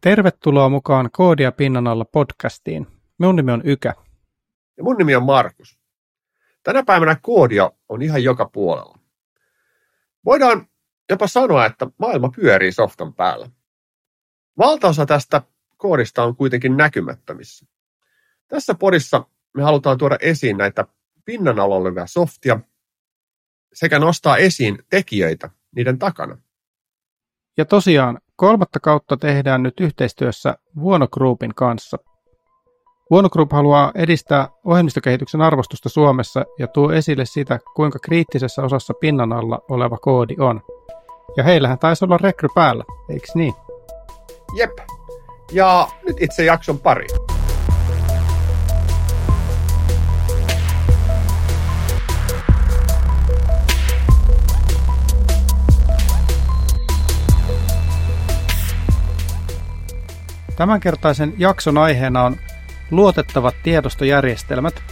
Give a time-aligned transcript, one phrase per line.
[0.00, 2.86] Tervetuloa mukaan Koodia pinnan alla podcastiin.
[3.18, 3.94] Minun nimi on Ykä.
[4.76, 5.78] Ja mun nimi on Markus.
[6.62, 8.98] Tänä päivänä koodia on ihan joka puolella.
[10.24, 10.66] Voidaan
[11.10, 13.50] jopa sanoa, että maailma pyörii softan päällä.
[14.58, 15.42] Valtaosa tästä
[15.76, 17.66] koodista on kuitenkin näkymättömissä.
[18.48, 20.86] Tässä podissa me halutaan tuoda esiin näitä
[21.24, 22.60] pinnan alla olevia softia
[23.72, 26.38] sekä nostaa esiin tekijöitä niiden takana.
[27.56, 31.98] Ja tosiaan kolmatta kautta tehdään nyt yhteistyössä Vuono Groupin kanssa.
[33.10, 39.32] Vuono Group haluaa edistää ohjelmistokehityksen arvostusta Suomessa ja tuo esille sitä, kuinka kriittisessä osassa pinnan
[39.32, 40.60] alla oleva koodi on.
[41.36, 43.54] Ja heillähän taisi olla rekry päällä, eikö niin?
[44.56, 44.78] Jep.
[45.52, 47.06] Ja nyt itse jakson pari.
[60.60, 62.36] Tämänkertaisen jakson aiheena on
[62.90, 64.82] luotettavat tiedostojärjestelmät.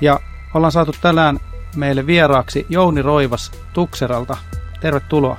[0.00, 0.20] Ja
[0.54, 1.40] ollaan saatu tänään
[1.76, 4.36] meille vieraaksi Jouni Roivas Tukseralta.
[4.80, 5.38] Tervetuloa.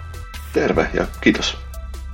[0.54, 1.58] Terve ja kiitos.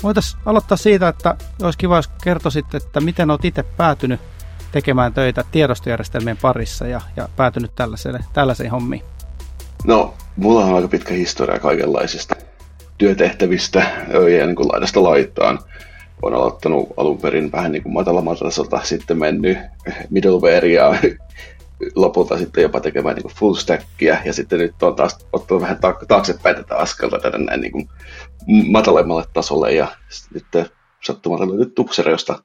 [0.03, 4.19] Voitaisiin aloittaa siitä, että olisi kiva, jos kertoisit, että miten olet itse päätynyt
[4.71, 9.03] tekemään töitä tiedostojärjestelmien parissa ja, ja päätynyt tällaiseen, tällaiseen hommiin.
[9.85, 12.35] No, mulla on aika pitkä historia kaikenlaisista
[12.97, 13.79] työtehtävistä
[14.39, 15.59] ja niin kuin laidasta laittaan
[16.21, 19.57] on aloittanut alun perin vähän niin kuin matalammalta tasolta, sitten mennyt
[20.09, 20.95] middleware ja
[21.95, 25.79] lopulta sitten jopa tekemään niin kuin full stackia, ja sitten nyt on taas ottanut vähän
[26.07, 27.89] taaksepäin tätä askelta tänne näin niin kuin
[28.71, 29.87] matalemmalle tasolle, ja
[30.33, 30.69] nyt
[31.03, 32.43] sattumalta löytyy Tuxera, josta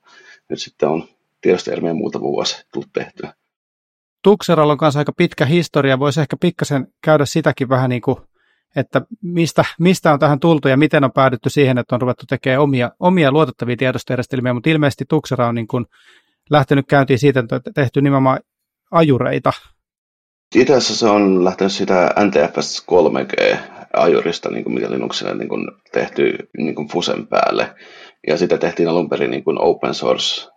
[0.48, 1.08] nyt sitten on
[1.40, 3.34] tiedostojärmeen muutama vuosi tullut tehtyä.
[4.22, 8.16] Tuxeralla on kanssa aika pitkä historia, voisi ehkä pikkasen käydä sitäkin vähän niin kuin
[8.76, 12.62] että mistä, mistä on tähän tultu ja miten on päädytty siihen, että on ruvettu tekemään
[12.62, 15.86] omia, omia luotettavia tiedostojärjestelmiä, mutta ilmeisesti Tuxera on niin kuin
[16.50, 18.40] lähtenyt käyntiin siitä, että on tehty nimenomaan
[18.90, 19.52] ajureita.
[20.54, 26.38] Itse asiassa se on lähtenyt sitä NTFS 3G-ajurista, niin kuin mikä Linuxille niin kuin tehty
[26.58, 27.74] niin kuin Fusen päälle.
[28.26, 30.48] Ja sitä tehtiin alun perin niin kuin open source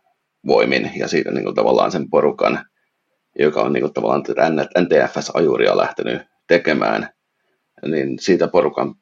[0.48, 2.66] voimin ja siitä niin kuin tavallaan sen porukan,
[3.40, 4.24] joka on niin kuin tavallaan
[4.80, 7.10] NTFS-ajuria lähtenyt tekemään–
[7.88, 8.96] niin siitä porukan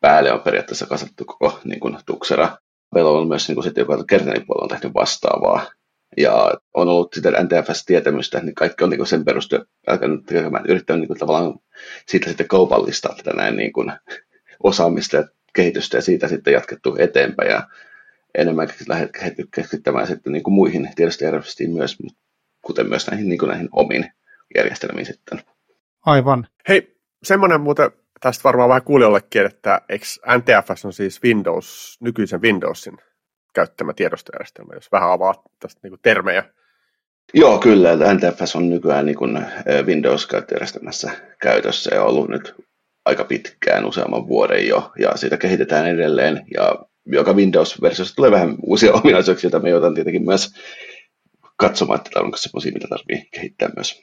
[0.00, 2.56] päälle on periaatteessa kasattu koko niin kuin, tuksera.
[2.94, 5.66] Meillä on myös niin kuin, sitten, joka kertainen puolella on tehty vastaavaa.
[6.16, 11.00] Ja on ollut sitä NTFS-tietämystä, niin kaikki on niin kuin sen perustyö alkanut tekemään, yrittänyt
[11.00, 11.54] niin kuin, tavallaan
[12.08, 13.92] siitä sitten kaupallistaa tätä näin niin kuin,
[14.62, 17.68] osaamista ja kehitystä ja siitä sitten jatkettu eteenpäin ja
[18.34, 21.98] enemmän lähdetty keskittämään sitten niin kuin muihin tiedostojärjestelmiin myös,
[22.62, 24.12] kuten myös näihin, niin kuin näihin omiin
[24.54, 25.40] järjestelmiin sitten.
[26.06, 26.46] Aivan.
[26.68, 27.90] Hei, semmoinen muuten
[28.22, 30.04] tästä varmaan vähän kuulijoillekin, että eikö
[30.38, 32.98] NTFS on siis Windows, nykyisen Windowsin
[33.54, 36.44] käyttämä tiedostojärjestelmä, jos vähän avaa tästä niin kuin termejä.
[37.34, 37.90] Joo, kyllä.
[38.14, 39.38] NTFS on nykyään niin kuin
[39.84, 41.10] Windows-käyttöjärjestelmässä
[41.42, 42.54] käytössä ja ollut nyt
[43.04, 48.92] aika pitkään, useamman vuoden jo, ja sitä kehitetään edelleen, ja joka Windows-versiossa tulee vähän uusia
[49.04, 50.54] ominaisuuksia, joita me joudutaan tietenkin myös
[51.56, 54.02] katsomaan, että onko sellaisia, mitä tarvitsee kehittää myös.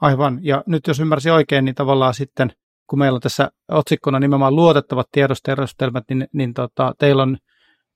[0.00, 2.52] Aivan, ja nyt jos ymmärsin oikein, niin tavallaan sitten
[2.88, 7.36] kun meillä on tässä otsikkona nimenomaan luotettavat tiedostojärjestelmät, niin, niin tota, teillä, on,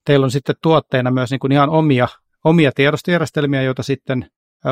[0.06, 2.08] teillä on sitten tuotteina myös niin kuin ihan omia,
[2.44, 4.26] omia tiedostojärjestelmiä, joita sitten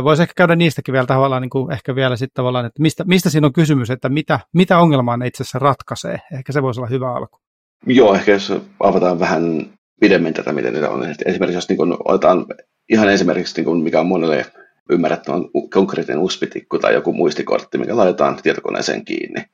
[0.04, 3.30] voisi ehkä käydä niistäkin vielä tavallaan, niin kuin ehkä vielä sitten tavallaan, että mistä, mistä
[3.30, 6.18] siinä on kysymys, että mitä, mitä ongelmaa ne itse asiassa ratkaisee.
[6.32, 7.38] Ehkä se voisi olla hyvä alku.
[7.86, 9.66] Joo, ehkä jos avataan vähän
[10.00, 11.14] pidemmin tätä, miten niitä on.
[11.26, 12.46] Esimerkiksi jos niin kuin, otetaan
[12.88, 14.46] ihan esimerkiksi, niin kuin, mikä on monelle
[14.90, 15.36] ymmärrettävä
[15.74, 19.44] konkreettinen USB-tikku tai joku muistikortti, mikä laitetaan tietokoneeseen kiinni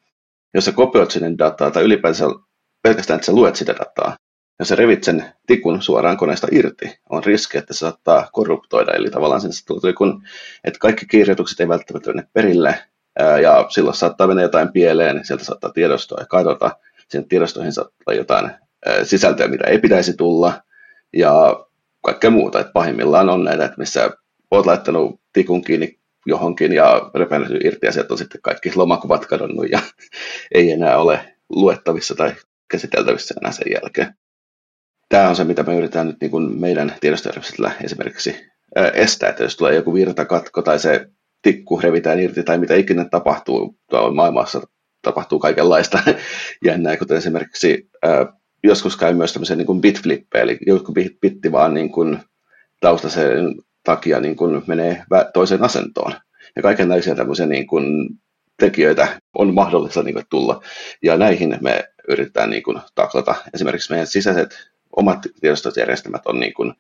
[0.57, 2.25] jos sä kopioit sinne dataa tai ylipäänsä
[2.83, 4.17] pelkästään, että sä luet sitä dataa,
[4.59, 8.93] ja sä revit sen tikun suoraan koneesta irti, on riski, että se saattaa korruptoida.
[8.93, 10.23] Eli tavallaan sen tuntuu, kun,
[10.65, 12.79] että kaikki kirjoitukset ei välttämättä mene perille,
[13.43, 16.71] ja silloin saattaa mennä jotain pieleen, sieltä saattaa tiedostoa ja kadota,
[17.09, 18.51] sen tiedostoihin saattaa jotain
[19.03, 20.63] sisältöä, mitä ei pitäisi tulla,
[21.13, 21.65] ja
[22.05, 22.61] kaikkea muuta.
[22.61, 24.11] Että pahimmillaan on näitä, että missä
[24.51, 29.71] olet laittanut tikun kiinni johonkin ja repääntyy irti ja sieltä on sitten kaikki lomakuvat kadonnut
[29.71, 29.81] ja
[30.55, 32.33] ei enää ole luettavissa tai
[32.71, 34.15] käsiteltävissä enää sen jälkeen.
[35.09, 38.47] Tämä on se, mitä me yritetään nyt niin kuin meidän tiedostojärjestelmällä esimerkiksi
[38.95, 41.07] estää, että jos tulee joku virtakatko tai se
[41.43, 44.61] tikku revitään irti tai mitä ikinä tapahtuu, tuolla maailmassa
[45.03, 45.99] tapahtuu kaikenlaista
[46.67, 47.91] jännää, kuten esimerkiksi
[48.63, 52.19] joskus käy myös tämmöisen niin bitflippejä, eli joku bitti vaan niin kuin
[52.81, 53.55] taustaisen
[53.87, 55.05] takia niin kuin menee
[55.35, 56.13] toiseen asentoon.
[56.57, 58.09] Ja kaikenlaisia tämmöisiä niin kuin
[58.59, 60.63] tekijöitä on mahdollista niin kuin tulla.
[61.03, 63.35] Ja näihin me yritetään niin kuin taklata.
[63.55, 66.73] Esimerkiksi meidän sisäiset omat tiedostojärjestelmät on niin kuin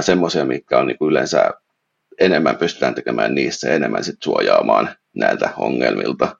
[0.00, 1.50] semmoisia, mitkä on niin kuin yleensä
[2.20, 6.36] enemmän pystytään tekemään niissä enemmän sit suojaamaan näiltä ongelmilta.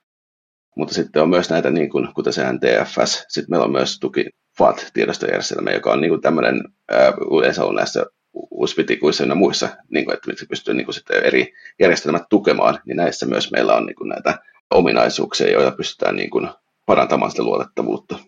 [0.76, 4.26] Mutta sitten on myös näitä, niin kuin, kuten se NTFS, sitten meillä on myös tuki
[4.58, 10.32] FAT-tiedostojärjestelmä, joka on niin tämmöinen, ää, yleensä on näissä USB-tikuissa ja muissa, niin kuin, että
[10.36, 14.08] se pystyy niin kuin sitten eri järjestelmät tukemaan, niin näissä myös meillä on niin kuin
[14.08, 14.38] näitä
[14.70, 16.48] ominaisuuksia, joilla pystytään niin kuin
[16.86, 18.18] parantamaan sitä luotettavuutta.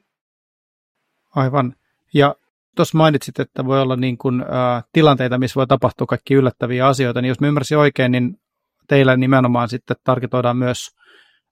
[1.37, 1.75] Aivan.
[2.15, 2.35] Ja
[2.77, 7.23] tuossa mainitsit, että voi olla niin kuin, ä, tilanteita, missä voi tapahtua kaikki yllättäviä asioita,
[7.23, 8.41] niin jos mä ymmärsin oikein, niin
[8.89, 10.97] teillä nimenomaan sitten tarkitoidaan myös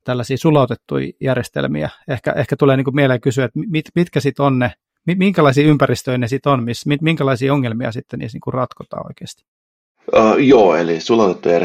[0.05, 1.91] tällaisia sulautettuja järjestelmiä.
[2.09, 4.73] Ehkä, ehkä tulee niin kuin mieleen kysyä, että mit, mitkä sitten on ne,
[5.07, 9.45] minkälaisia ympäristöjä ne sitten on, miss, minkälaisia ongelmia sitten niissä niin ratkotaan oikeasti?
[10.17, 11.59] Uh, joo, eli sulautettuja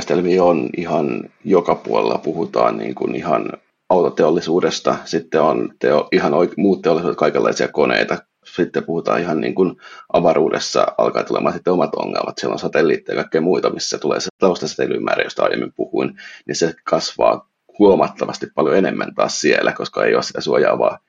[0.43, 3.49] on ihan joka puolella, puhutaan niin kuin ihan
[3.89, 9.75] autoteollisuudesta, sitten on teo, ihan oik- muut teollisuudet, kaikenlaisia koneita, sitten puhutaan ihan niin kuin
[10.13, 14.29] avaruudessa, alkaa tulemaan sitten omat ongelmat, siellä on satelliitteja ja kaikkea muita, missä tulee se
[14.37, 16.13] taustasäteilymäärä, josta aiemmin puhuin,
[16.47, 17.49] niin se kasvaa
[17.79, 20.99] huomattavasti paljon enemmän taas siellä, koska ei ole sitä suojaavaa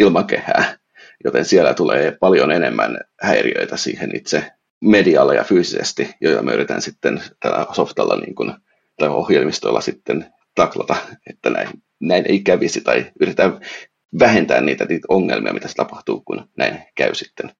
[0.00, 0.76] ilmakehää,
[1.24, 4.52] joten siellä tulee paljon enemmän häiriöitä siihen itse
[4.84, 8.52] medialla ja fyysisesti, joita me yritetään sitten tällä softalla niin kuin,
[8.98, 10.96] tai ohjelmistoilla sitten taklata,
[11.30, 11.68] että näin,
[12.00, 13.60] näin ei kävisi tai yritetään
[14.18, 17.50] vähentää niitä, niitä ongelmia, mitä se tapahtuu, kun näin käy sitten.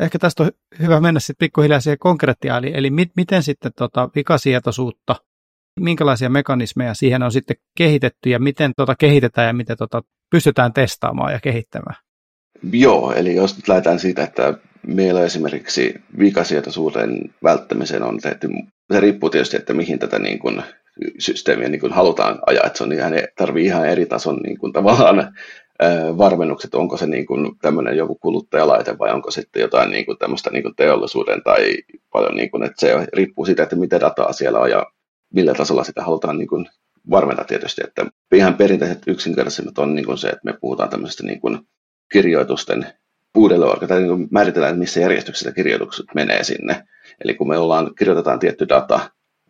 [0.00, 4.10] Ehkä tästä on hyvä mennä sitten pikkuhiljaa siihen konkreettiaan, eli, eli mit, miten sitten tota
[4.14, 5.16] vikasietoisuutta,
[5.80, 11.32] minkälaisia mekanismeja siihen on sitten kehitetty ja miten tota kehitetään ja miten tota pystytään testaamaan
[11.32, 11.96] ja kehittämään?
[12.72, 14.54] Joo, eli jos nyt lähdetään siitä, että
[14.86, 18.48] meillä esimerkiksi vikasietoisuuden välttämiseen on tehty,
[18.92, 20.62] se riippuu tietysti, että mihin tätä niin kuin
[21.18, 24.72] systeemiä niin kuin halutaan ajaa, että se on ihan, tarvii ihan eri tason niin kuin
[24.72, 25.34] tavallaan
[26.18, 30.50] varmennukset, onko se niin kuin tämmöinen joku kuluttajalaite vai onko sitten jotain niin kuin tämmöistä
[30.50, 31.76] niin kuin teollisuuden tai
[32.12, 34.86] paljon, niin kuin, että se riippuu siitä, että mitä dataa siellä on ja
[35.34, 36.68] millä tasolla sitä halutaan niin kuin
[37.10, 41.40] varmentaa tietysti, että ihan perinteiset yksinkertaisimmat on niin kuin se, että me puhutaan tämmöisestä niin
[41.40, 41.58] kuin
[42.12, 42.86] kirjoitusten
[43.36, 46.84] uudelleen tai niin määritellään, missä järjestyksessä kirjoitukset menee sinne.
[47.24, 49.00] Eli kun me ollaan, kirjoitetaan tietty data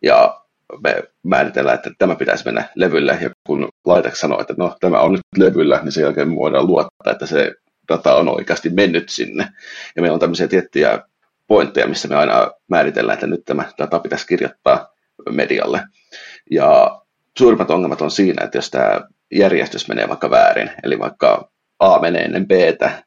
[0.03, 0.41] ja
[0.83, 5.11] me määritellään, että tämä pitäisi mennä levylle, ja kun laite sanoo, että no tämä on
[5.11, 7.53] nyt levyllä, niin sen jälkeen me voidaan luottaa, että se
[7.89, 9.47] data on oikeasti mennyt sinne.
[9.95, 10.99] Ja meillä on tämmöisiä tiettyjä
[11.47, 14.93] pointteja, missä me aina määritellään, että nyt tämä data pitäisi kirjoittaa
[15.29, 15.83] medialle.
[16.51, 17.01] Ja
[17.37, 19.01] suurimmat ongelmat on siinä, että jos tämä
[19.31, 21.52] järjestys menee vaikka väärin, eli vaikka
[21.83, 23.03] A menee ennen Btä,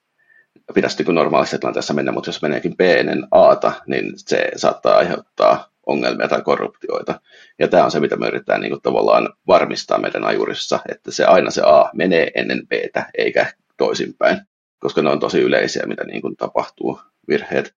[0.74, 5.68] pitäisi niin normaalisessa tilanteessa mennä, mutta jos meneekin B ennen Ata, niin se saattaa aiheuttaa
[5.86, 7.20] ongelmia tai korruptioita.
[7.58, 11.24] Ja tämä on se, mitä me yritetään niin kuin, tavallaan varmistaa meidän ajurissa, että se
[11.24, 12.72] aina se A menee ennen B,
[13.18, 14.40] eikä toisinpäin,
[14.78, 17.74] koska ne on tosi yleisiä, mitä niin kuin, tapahtuu virheet.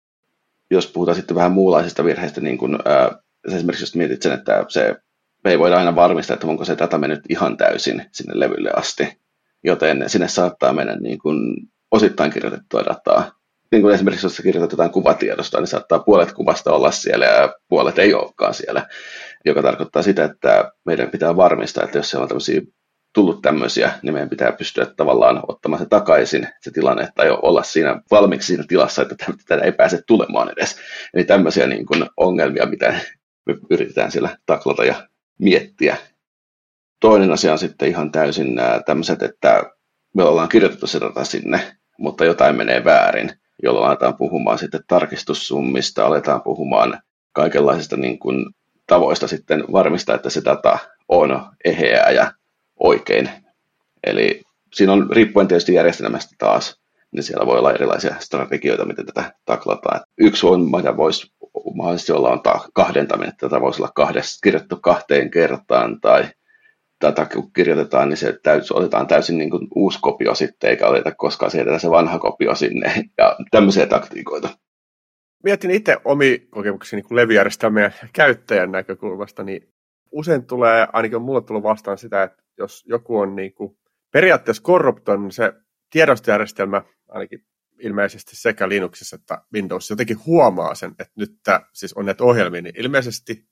[0.69, 3.12] Jos puhutaan sitten vähän muunlaisista virheistä, niin kuin, ää,
[3.54, 4.95] esimerkiksi jos mietit sen, että se,
[5.44, 9.19] me ei voida aina varmistaa, että onko se data mennyt ihan täysin sinne levylle asti,
[9.63, 11.56] joten sinne saattaa mennä niin kuin,
[11.91, 13.31] osittain kirjoitettua dataa,
[13.71, 18.13] niin kuin esimerkiksi jos kirjoitetaan kuvatiedosta, niin saattaa puolet kuvasta olla siellä ja puolet ei
[18.13, 18.88] olekaan siellä,
[19.45, 22.61] joka tarkoittaa sitä, että meidän pitää varmistaa, että jos siellä on tämmöisiä
[23.13, 28.01] tullut tämmöisiä, niin meidän pitää pystyä tavallaan ottamaan se takaisin, se tilanne, tai olla siinä
[28.11, 29.15] valmiiksi siinä tilassa, että
[29.47, 30.78] tätä ei pääse tulemaan edes.
[31.13, 32.99] Eli tämmöisiä niin kuin ongelmia, mitä
[33.45, 35.07] me yritetään siellä taklata ja
[35.39, 35.97] miettiä.
[36.99, 39.63] Toinen asia on sitten ihan täysin nämä tämmöiset, että
[40.15, 43.31] me ollaan kirjoitettu se data sinne, mutta jotain menee väärin
[43.63, 47.01] jolloin aletaan puhumaan sitten tarkistussummista, aletaan puhumaan
[47.31, 48.45] kaikenlaisista niin kuin
[48.87, 52.31] tavoista sitten varmistaa, että se data on eheää ja
[52.79, 53.29] oikein.
[54.03, 54.41] Eli
[54.73, 56.79] siinä on riippuen tietysti järjestelmästä taas,
[57.11, 60.01] niin siellä voi olla erilaisia strategioita, miten tätä taklataan.
[60.18, 61.31] Yksi on, mitä voisi
[61.73, 62.41] mahdollisesti olla, on
[62.73, 66.25] kahdentaminen, että tätä voisi olla kahdesta, kirjoittu kahteen kertaan, tai
[66.99, 71.15] tätä kun kirjoitetaan, niin se täys, otetaan täysin niin kuin uusi kopio sitten, eikä oteta
[71.15, 74.49] koskaan sieltä se vanha kopio sinne, ja tämmöisiä taktiikoita.
[75.44, 79.73] Mietin itse omi kokemuksia niin levyjärjestelmien käyttäjän näkökulmasta, niin
[80.11, 83.77] usein tulee, ainakin mulle tullut vastaan sitä, että jos joku on niin kuin
[84.11, 85.53] periaatteessa korruptoinut, niin se
[85.89, 87.45] tiedostojärjestelmä, ainakin
[87.79, 92.61] ilmeisesti sekä Linuxissa että Windows jotenkin huomaa sen, että nyt tämä siis on näitä ohjelmia,
[92.61, 93.45] niin ilmeisesti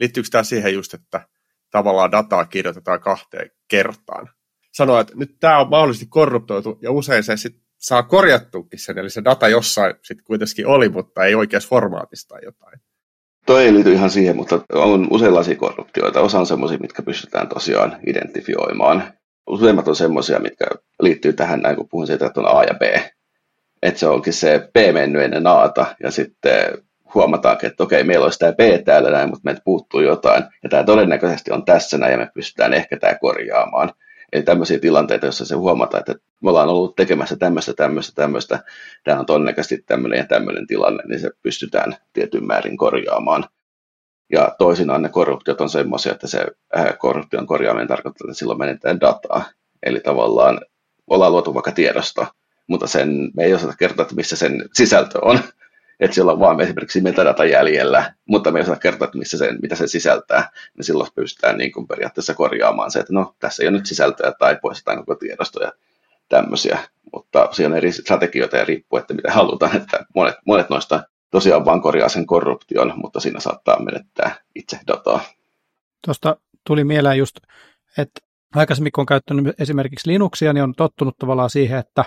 [0.00, 1.28] liittyykö tämä siihen just, että
[1.72, 4.28] tavallaan dataa kirjoitetaan kahteen kertaan.
[4.72, 9.10] Sanoa, että nyt tämä on mahdollisesti korruptoitu ja usein se sit saa korjattuukin sen, eli
[9.10, 12.80] se data jossain sitten kuitenkin oli, mutta ei oikeassa formaatissa tai jotain.
[13.46, 16.20] Toi ei liity ihan siihen, mutta on useinlaisia korruptioita.
[16.20, 19.12] Osa on semmoisia, mitkä pystytään tosiaan identifioimaan.
[19.46, 20.64] Useimmat on semmoisia, mitkä
[21.00, 22.82] liittyy tähän näin, kun puhun siitä, että on A ja B.
[23.82, 26.78] Että se onkin se B mennyt ennen Aata ja sitten
[27.14, 30.84] huomataankin, että okei, meillä olisi tämä B täällä näin, mutta meiltä puuttuu jotain, ja tämä
[30.84, 33.92] todennäköisesti on tässä näin, ja me pystytään ehkä tämä korjaamaan.
[34.32, 38.58] Eli tämmöisiä tilanteita, joissa se huomataan, että me ollaan ollut tekemässä tämmöistä, tämmöistä, tämmöistä,
[39.04, 43.44] tämä on todennäköisesti tämmöinen ja tämmöinen tilanne, niin se pystytään tietyn määrin korjaamaan.
[44.32, 49.00] Ja toisinaan ne korruptiot on semmoisia, että se äh, korruption korjaaminen tarkoittaa, että silloin menetään
[49.00, 49.44] dataa.
[49.82, 50.60] Eli tavallaan
[51.10, 52.26] ollaan luotu vaikka tiedosto,
[52.66, 55.38] mutta sen, me ei osata kertoa, että missä sen sisältö on.
[56.00, 59.58] Että siellä on vaan esimerkiksi metadata jäljellä, mutta me ei osata kertoa, että missä sen,
[59.62, 60.50] mitä se sisältää.
[60.76, 64.32] Niin silloin pystytään niin kuin periaatteessa korjaamaan se, että no tässä ei ole nyt sisältöä
[64.38, 65.72] tai poistetaan koko tiedosto ja
[66.28, 66.78] tämmöisiä.
[67.12, 69.76] Mutta siinä on eri strategioita ja riippuu, että mitä halutaan.
[69.76, 75.20] Että monet, monet noista tosiaan vaan korjaa sen korruption, mutta siinä saattaa menettää itse dataa.
[76.04, 77.36] Tuosta tuli mieleen just,
[77.98, 78.20] että
[78.54, 82.04] aikaisemmin kun on käyttänyt esimerkiksi Linuxia, niin on tottunut tavallaan siihen, että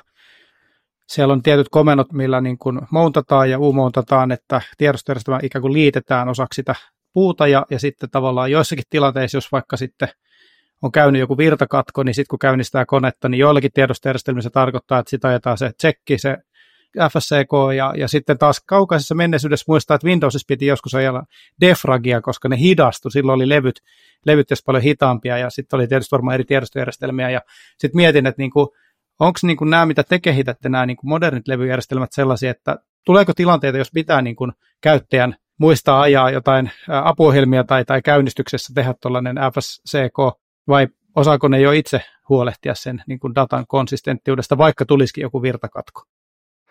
[1.07, 6.29] siellä on tietyt komennot, millä niin kuin mountataan ja uumountataan, että tiedostojärjestelmä ikään kuin liitetään
[6.29, 6.75] osaksi sitä
[7.13, 10.07] puuta ja, ja sitten tavallaan joissakin tilanteissa, jos vaikka sitten
[10.81, 15.27] on käynyt joku virtakatko, niin sitten kun käynnistää konetta, niin joillakin tiedostojärjestelmissä tarkoittaa, että sitä
[15.27, 16.37] ajetaan se tsekki, se
[16.99, 21.23] FSCK ja, ja sitten taas kaukaisessa menneisyydessä muistaa, että Windowsissa piti joskus ajalla
[21.61, 23.79] defragia, koska ne hidastui, silloin oli levyt,
[24.25, 27.41] levyt paljon hitaampia ja sitten oli tietysti varmaan eri tiedostojärjestelmiä ja
[27.77, 28.75] sitten mietin, että niinku,
[29.19, 33.91] onko niinku nämä, mitä te kehitätte, nämä niinku modernit levyjärjestelmät sellaisia, että tuleeko tilanteita, jos
[33.93, 41.47] pitää niinku käyttäjän muistaa ajaa jotain apuohjelmia tai, tai käynnistyksessä tehdä tuollainen FSCK, vai osaako
[41.47, 46.03] ne jo itse huolehtia sen niin kuin datan konsistenttiudesta, vaikka tulisikin joku virtakatko?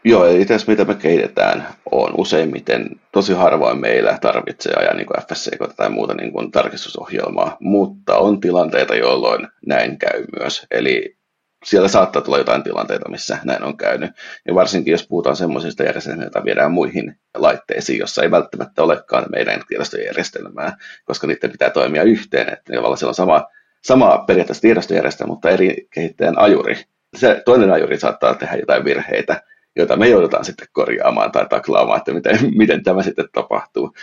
[0.04, 5.76] Joo, eli tässä mitä me kehitetään on useimmiten, tosi harvoin meillä tarvitsee ajaa niin FSC
[5.76, 10.66] tai muuta niin kuin tarkistusohjelmaa, mutta on tilanteita, jolloin näin käy myös.
[10.70, 11.16] Eli
[11.64, 14.10] siellä saattaa tulla jotain tilanteita, missä näin on käynyt.
[14.48, 19.60] Ja varsinkin jos puhutaan semmoisista järjestelmistä, joita viedään muihin laitteisiin, jossa ei välttämättä olekaan meidän
[19.68, 22.52] tiedostojärjestelmää, koska niiden pitää toimia yhteen.
[22.52, 23.46] Että tavallaan siellä on sama,
[23.84, 26.76] sama periaatteessa tiedostojärjestelmä, mutta eri kehittäjän ajuri.
[27.16, 29.42] Se toinen ajuri saattaa tehdä jotain virheitä,
[29.76, 33.94] joita me joudutaan sitten korjaamaan tai taklaamaan, että miten, miten tämä sitten tapahtuu.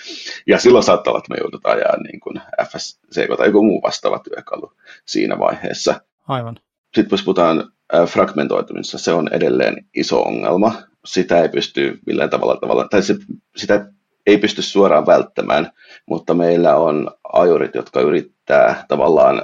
[0.48, 4.74] Ja silloin saattaa olla, että me joudutaan ajaa niin FSC tai joku muu vastaava työkalu
[5.06, 6.02] siinä vaiheessa.
[6.28, 6.58] Aivan.
[6.96, 7.72] Sitten jos puhutaan
[8.08, 10.74] fragmentoitumisesta, se on edelleen iso ongelma.
[11.06, 13.16] Sitä ei pysty millään tavalla, tavalla tai se,
[13.56, 13.92] sitä
[14.28, 15.72] ei pysty suoraan välttämään,
[16.06, 19.42] mutta meillä on ajurit, jotka yrittää tavallaan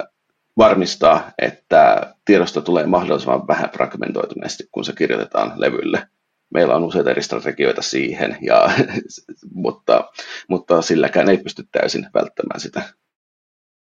[0.56, 6.08] varmistaa, että tiedosto tulee mahdollisimman vähän fragmentoituneesti, kun se kirjoitetaan levylle
[6.54, 8.70] meillä on useita eri strategioita siihen, ja,
[9.64, 10.10] mutta,
[10.48, 12.82] mutta silläkään ei pysty täysin välttämään sitä.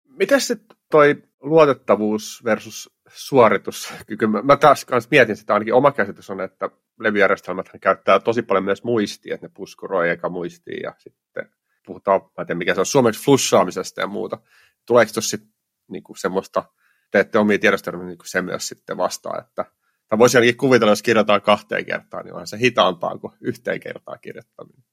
[0.09, 4.27] Miten sitten toi luotettavuus versus suorituskyky?
[4.27, 6.71] Mä taas kanssa mietin sitä, ainakin oma käsitys on, että
[7.01, 11.51] levyjärjestelmät käyttää tosi paljon myös muistia, että ne puskuroi eka muistiin ja sitten
[11.87, 14.39] puhutaan, mä en tiedä mikä se on, suomeksi flussaamisesta ja muuta.
[14.87, 15.55] Tuleeko tuossa sitten
[15.89, 16.65] niinku semmoista,
[17.11, 19.65] teette omia tiedostelmia niin se myös sitten vastaan, että
[20.09, 24.19] tai voisi ainakin kuvitella, jos kirjoitetaan kahteen kertaan, niin onhan se hitaampaa kuin yhteen kertaan
[24.23, 24.85] kirjoittaminen.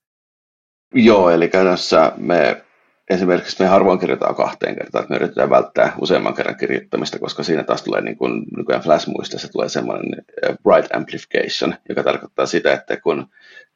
[0.93, 2.65] Joo, eli käytännössä me
[3.09, 7.63] esimerkiksi me harvoin kirjoitetaan kahteen kertaan, että me yritetään välttää useamman kerran kirjoittamista, koska siinä
[7.63, 12.97] taas tulee niin kuin nykyään Flash-muistissa tulee semmoinen eh, bright amplification, joka tarkoittaa sitä, että
[12.97, 13.27] kun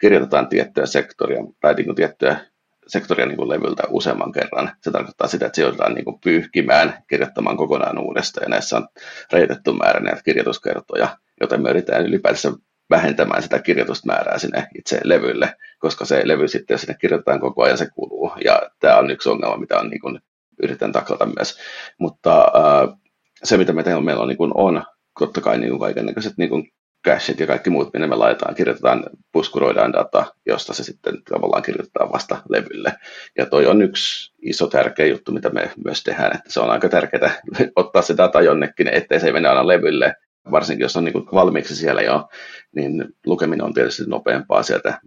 [0.01, 2.39] kirjoitetaan tiettyä sektoria tai niin kuin tiettyä
[2.87, 4.71] sektoria niin kuin levyltä useamman kerran.
[4.81, 8.87] Se tarkoittaa sitä, että se joudutaan niin kuin pyyhkimään, kirjoittamaan kokonaan uudestaan, ja näissä on
[9.31, 12.51] rajoitettu määrä näitä kirjoituskertoja, joten me yritetään ylipäätänsä
[12.89, 17.77] vähentämään sitä kirjoitusmäärää sinne itse levylle, koska se levy sitten, jos sinne kirjoitetaan koko ajan,
[17.77, 18.31] se kuluu.
[18.45, 20.19] Ja tämä on yksi ongelma, mitä on niin kuin,
[20.63, 21.59] yritän taklata myös.
[21.99, 22.97] Mutta äh,
[23.43, 24.83] se, mitä me teemme, meillä on, niin kuin, on
[25.19, 26.71] totta kai niin kaikenlaiset niin
[27.07, 32.11] cachit ja kaikki muut, minne me laitetaan, kirjoitetaan, puskuroidaan data, josta se sitten tavallaan kirjoitetaan
[32.11, 32.93] vasta levylle.
[33.37, 36.89] Ja toi on yksi iso tärkeä juttu, mitä me myös tehdään, että se on aika
[36.89, 37.41] tärkeää
[37.75, 40.15] ottaa se data jonnekin, ettei se mene aina levylle,
[40.51, 42.27] varsinkin jos on niin valmiiksi siellä jo,
[42.75, 45.01] niin lukeminen on tietysti nopeampaa sieltä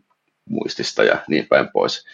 [0.49, 2.05] muistista ja niin päin pois.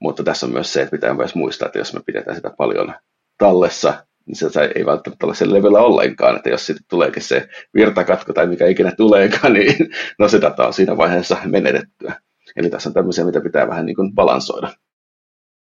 [0.00, 2.94] Mutta tässä on myös se, että pitää myös muistaa, että jos me pidetään sitä paljon
[3.38, 8.32] tallessa, niin se ei välttämättä ole siellä levyllä ollenkaan, että jos sitten tuleekin se virtakatko
[8.32, 9.76] tai mikä ikinä tuleekaan, niin
[10.18, 12.20] no se data on siinä vaiheessa menetettyä.
[12.56, 14.70] Eli tässä on tämmöisiä, mitä pitää vähän niin kuin balansoida.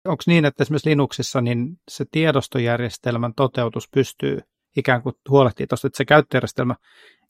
[0.05, 4.41] Onko niin, että esimerkiksi Linuxissa niin se tiedostojärjestelmän toteutus pystyy
[4.77, 6.75] ikään kuin huolehtii tuosta, että se käyttöjärjestelmä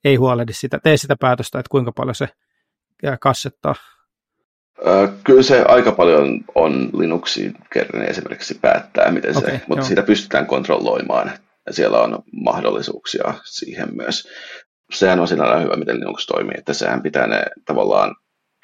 [0.04, 2.28] ei huolehdi sitä, tee sitä päätöstä, että kuinka paljon se
[3.20, 3.74] kassettaa?
[5.24, 9.86] Kyllä se aika paljon on Linuxin kerran esimerkiksi päättää, miten okay, se, mutta joo.
[9.86, 11.32] siitä pystytään kontrolloimaan
[11.66, 14.28] ja siellä on mahdollisuuksia siihen myös.
[14.92, 18.14] Sehän on sinällään hyvä, miten Linux toimii, että sehän pitää ne tavallaan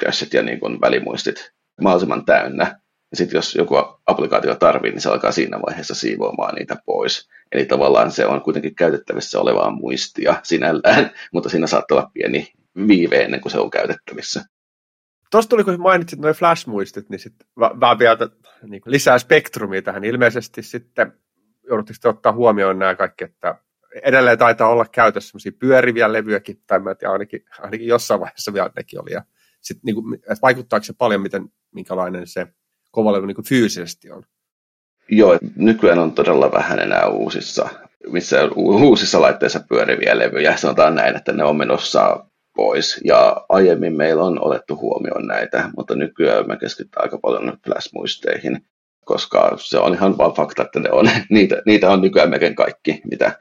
[0.04, 2.80] cachet ja niin kuin välimuistit mahdollisimman täynnä.
[3.11, 3.75] Ja sitten jos joku
[4.07, 7.29] applikaatio tarvii, niin se alkaa siinä vaiheessa siivoamaan niitä pois.
[7.53, 12.53] Eli tavallaan se on kuitenkin käytettävissä olevaa muistia sinällään, mutta siinä saattaa olla pieni
[12.88, 14.45] viive ennen kuin se on käytettävissä.
[15.31, 18.17] Tuosta tuli, kun mainitsit nuo flash-muistit, niin sitten vaan vielä
[18.62, 20.05] niin lisää spektrumia tähän.
[20.05, 21.12] Ilmeisesti sitten
[21.69, 23.55] joudutteko ottaa huomioon nämä kaikki, että
[24.03, 28.71] edelleen taitaa olla käytössä sellaisia pyöriviä levyjäkin, tai mä tiedän, ainakin, ainakin jossain vaiheessa vielä
[28.77, 29.12] nekin oli.
[29.12, 29.25] Ja
[29.61, 32.47] sit, niin kuin, että vaikuttaako se paljon, miten, minkälainen se
[32.99, 34.23] kovalevy niin fyysisesti on?
[35.09, 37.69] Joo, nykyään on todella vähän enää uusissa,
[38.07, 40.57] missä uusissa laitteissa pyöriviä levyjä.
[40.57, 42.26] Sanotaan näin, että ne on menossa
[42.57, 43.00] pois.
[43.05, 48.61] Ja aiemmin meillä on olettu huomioon näitä, mutta nykyään me keskitytään aika paljon flash-muisteihin,
[49.05, 53.00] koska se on ihan vain fakta, että ne on, niitä, niitä on nykyään melkein kaikki,
[53.11, 53.38] mitä,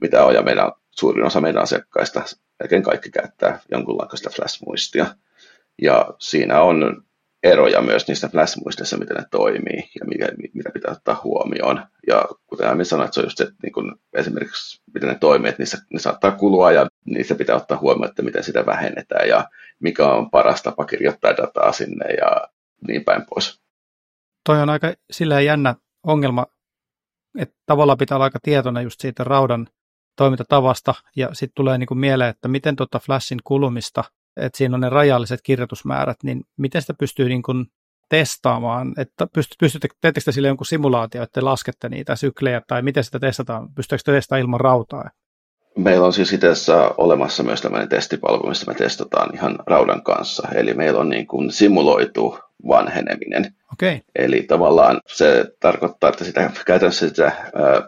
[0.00, 2.22] mitä on, ja meidän, suurin osa meidän asiakkaista,
[2.60, 5.06] melkein kaikki käyttää jonkunlaista flash-muistia.
[5.82, 7.05] Ja siinä on
[7.42, 11.86] eroja myös niistä flash-muistissa, miten ne toimii ja mikä, mitä pitää ottaa huomioon.
[12.06, 15.14] Ja kuten aiemmin sanoin, että se on just se, että niin kun esimerkiksi miten ne
[15.20, 19.28] toimii, että niissä, ne saattaa kulua ja niistä pitää ottaa huomioon, että miten sitä vähennetään
[19.28, 19.48] ja
[19.80, 22.48] mikä on paras tapa kirjoittaa dataa sinne ja
[22.88, 23.60] niin päin pois.
[24.44, 26.46] Toi on aika sillä jännä ongelma,
[27.38, 29.68] että tavallaan pitää olla aika tietoinen just siitä raudan
[30.16, 34.04] toimintatavasta ja sitten tulee niin kuin mieleen, että miten tuota Flashin kulumista–
[34.36, 37.66] että siinä on ne rajalliset kirjoitusmäärät, niin miten sitä pystyy niin kuin
[38.08, 43.68] testaamaan, että pystytte, teettekö sille jonkun simulaatio, että laskette niitä syklejä, tai miten sitä testataan,
[43.74, 45.10] pystyykö sitä testaamaan ilman rautaa?
[45.76, 46.48] Meillä on siis itse
[46.96, 51.52] olemassa myös tämmöinen testipalvelu, missä me testataan ihan raudan kanssa, eli meillä on niin kuin
[51.52, 52.38] simuloitu
[52.68, 53.54] vanheneminen.
[53.72, 53.98] Okay.
[54.14, 57.32] Eli tavallaan se tarkoittaa, että sitä käytännössä sitä,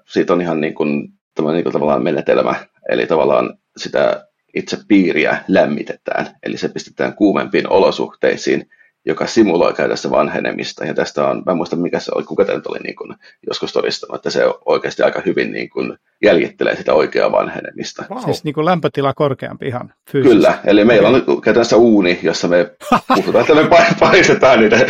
[0.06, 1.08] siitä on ihan niin kuin,
[1.52, 2.54] niin kuin tavallaan menetelmä,
[2.88, 4.27] eli tavallaan sitä
[4.58, 8.68] itse piiriä lämmitetään, eli se pistetään kuumempiin olosuhteisiin,
[9.06, 10.84] joka simuloi käytössä vanhenemista.
[10.84, 13.14] Ja tästä on, mä en muista mikä se oli, kuka tämä oli niin kuin
[13.46, 18.04] joskus todistanut, että se oikeasti aika hyvin niin kuin jäljittelee sitä oikeaa vanhenemista.
[18.10, 18.24] Wow.
[18.24, 20.36] Siis niin kuin lämpötila korkeampi ihan fyysisesti.
[20.36, 22.70] Kyllä, eli meillä on käytännössä uuni, jossa me
[23.14, 23.68] puhutaan, että me
[24.00, 24.86] paistetaan niitä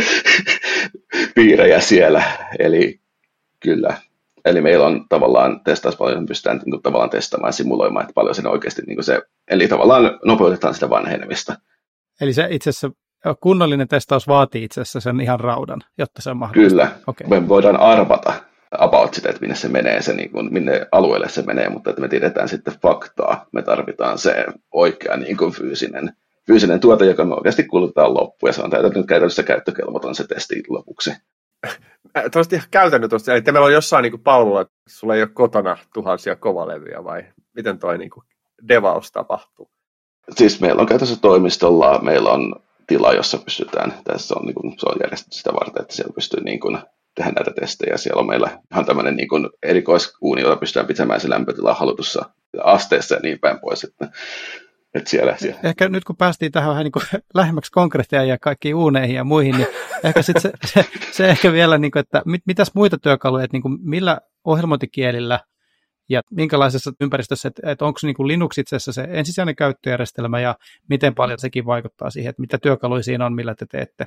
[1.35, 2.23] piirejä siellä.
[2.59, 3.01] Eli
[3.61, 3.97] kyllä,
[4.45, 8.47] Eli meillä on tavallaan testauspalvelu, pystytään niin kuin, tavallaan testaamaan ja simuloimaan, että paljon sen
[8.47, 11.55] oikeasti niin kuin se, eli tavallaan nopeutetaan sitä vanhenemista.
[12.21, 12.91] Eli se itse asiassa
[13.41, 16.71] kunnollinen testaus vaatii itse asiassa sen ihan raudan, jotta se on mahdollista.
[16.71, 17.27] Kyllä, okay.
[17.27, 18.33] me voidaan arvata
[18.79, 22.03] about sitä, että minne se menee, se, niin kuin, minne alueelle se menee, mutta että
[22.03, 26.13] me tiedetään sitten faktaa, me tarvitaan se oikea niin kuin fyysinen,
[26.47, 30.63] fyysinen tuote, joka me oikeasti kulutetaan loppuun, ja se on täytynyt käytännössä käyttökelvoton se testi
[30.69, 31.11] lopuksi.
[32.33, 35.77] Tuosta ihan käytännön tuosta, eli meillä on jossain niin palvelulla, että sulla ei ole kotona
[35.95, 38.25] tuhansia kovalevyjä vai miten toi niin kuin
[38.69, 39.71] devaus tapahtuu?
[40.31, 42.55] Siis meillä on käytössä toimistolla, meillä on
[42.87, 46.41] tila, jossa pystytään, tässä on, niin kuin, se on järjestetty sitä varten, että siellä pystyy
[46.45, 46.79] niin kuin,
[47.15, 47.97] tehdä näitä testejä.
[47.97, 52.31] Siellä on meillä ihan tämmöinen niin kuin erikoisuuni, jolla pystytään pitämään se lämpötila halutussa
[52.65, 53.85] asteessa ja niin päin pois.
[53.85, 54.09] Että
[54.95, 55.61] että siellä, siellä.
[55.63, 59.57] Ehkä nyt kun päästiin tähän vähän niin kuin lähemmäksi konkreettia ja kaikkiin uuneihin ja muihin,
[59.57, 59.69] niin
[60.05, 63.55] ehkä sit se, se, se, ehkä vielä, niin kuin, että mit, mitäs muita työkaluja, että
[63.55, 65.41] niin kuin millä ohjelmointikielillä
[66.09, 70.55] ja minkälaisessa ympäristössä, että, että onko niin Linux itse asiassa se ensisijainen käyttöjärjestelmä ja
[70.89, 74.07] miten paljon sekin vaikuttaa siihen, että mitä työkaluja siinä on, millä te teette?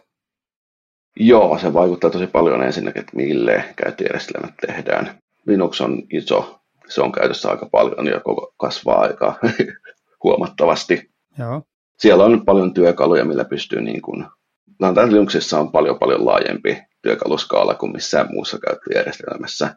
[1.15, 5.20] Joo, se vaikuttaa tosi paljon ensinnäkin, että mille käyttöjärjestelmät tehdään.
[5.46, 9.39] Linux on iso, se on käytössä aika paljon ja koko kasvaa aika
[10.23, 11.12] huomattavasti.
[11.39, 11.62] Joo.
[11.97, 14.25] Siellä on paljon työkaluja, millä pystyy niin kuin,
[15.10, 19.75] Linuxissa on paljon paljon laajempi työkaluskaala kuin missään muussa käyttöjärjestelmässä.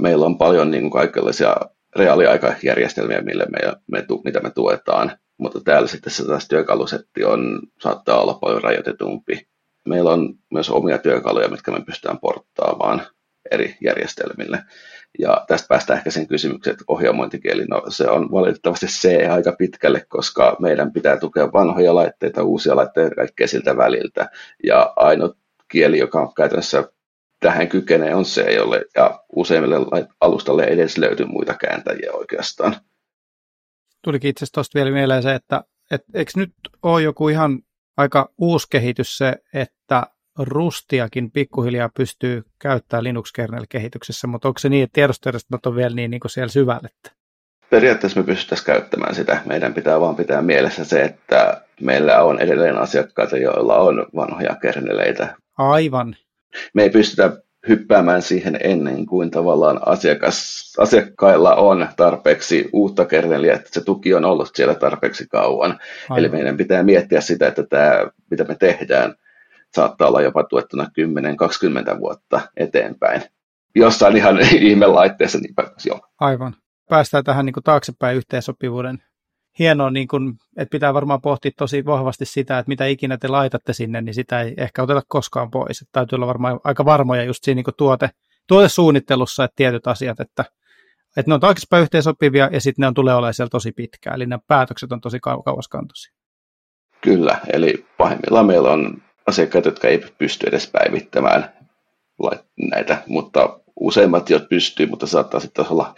[0.00, 1.56] Meillä on paljon niin kuin kaikenlaisia
[1.96, 3.58] reaaliaikajärjestelmiä, millä me,
[3.90, 9.48] me, mitä me tuetaan, mutta täällä sitten se taas työkalusetti on, saattaa olla paljon rajoitetumpi.
[9.88, 13.02] Meillä on myös omia työkaluja, mitkä me pystytään porttaamaan
[13.50, 14.64] eri järjestelmille.
[15.18, 20.06] Ja tästä päästään ehkä sen kysymykseen, että ohjelmointikieli, no se on valitettavasti se aika pitkälle,
[20.08, 24.30] koska meidän pitää tukea vanhoja laitteita, uusia laitteita, kaikkea siltä väliltä.
[24.64, 26.84] Ja ainut kieli, joka on käytännössä
[27.40, 29.76] tähän kykenee, on se, jolle ja useimmille
[30.20, 32.76] alustalle ei edes löyty muita kääntäjiä oikeastaan.
[34.02, 37.62] Tulikin itse asiassa tuosta vielä mieleen se, että et, eikö nyt ole joku ihan
[37.96, 40.06] aika uusi kehitys se, että
[40.38, 46.20] rustiakin pikkuhiljaa pystyy käyttämään Linux-kernel-kehityksessä, mutta onko se niin, että tiedostojärjestelmät on vielä niin, niin
[46.20, 46.88] kuin siellä syvällä?
[47.70, 49.40] Periaatteessa me pystyttäisiin käyttämään sitä.
[49.44, 55.36] Meidän pitää vaan pitää mielessä se, että meillä on edelleen asiakkaita, joilla on vanhoja kerneleitä.
[55.58, 56.16] Aivan.
[56.74, 57.36] Me ei pystytä
[57.68, 64.24] hyppäämään siihen ennen kuin tavallaan asiakas, asiakkailla on tarpeeksi uutta kerneliä, että se tuki on
[64.24, 65.70] ollut siellä tarpeeksi kauan.
[65.70, 66.18] Aivan.
[66.18, 69.14] Eli meidän pitää miettiä sitä, että tämä, mitä me tehdään,
[69.74, 70.84] saattaa olla jopa tuettuna
[71.94, 73.22] 10-20 vuotta eteenpäin.
[73.74, 75.54] Jossain ihan ihmelaitteessa niin
[75.86, 76.00] joo.
[76.20, 76.54] Aivan.
[76.88, 79.02] Päästään tähän niin kuin taaksepäin yhteensopivuuden
[79.58, 83.72] hienoa, niin kuin, että pitää varmaan pohtia tosi vahvasti sitä, että mitä ikinä te laitatte
[83.72, 85.82] sinne, niin sitä ei ehkä oteta koskaan pois.
[85.82, 88.10] Että täytyy olla varmaan aika varmoja just siinä niin kuin tuote,
[88.48, 90.44] tuotesuunnittelussa, että tietyt asiat, että,
[91.16, 94.16] että ne on taaksepäin yhteensopivia ja sitten ne on tulee olemaan siellä tosi pitkään.
[94.16, 96.14] Eli nämä päätökset on tosi kauaskantoisia.
[97.00, 101.52] Kyllä, eli pahimmillaan meillä on asiakkaita, jotka ei pysty edes päivittämään
[102.70, 105.94] näitä, mutta useimmat jo pystyy, mutta saattaa sitten olla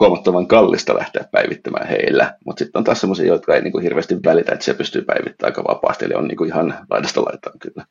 [0.00, 2.38] huomattavan kallista lähteä päivittämään heillä.
[2.44, 5.64] Mutta sitten on taas sellaisia, jotka ei niinku hirveästi välitä, että se pystyy päivittämään aika
[5.64, 7.86] vapaasti, eli on niinku ihan laidasta laitaan kyllä.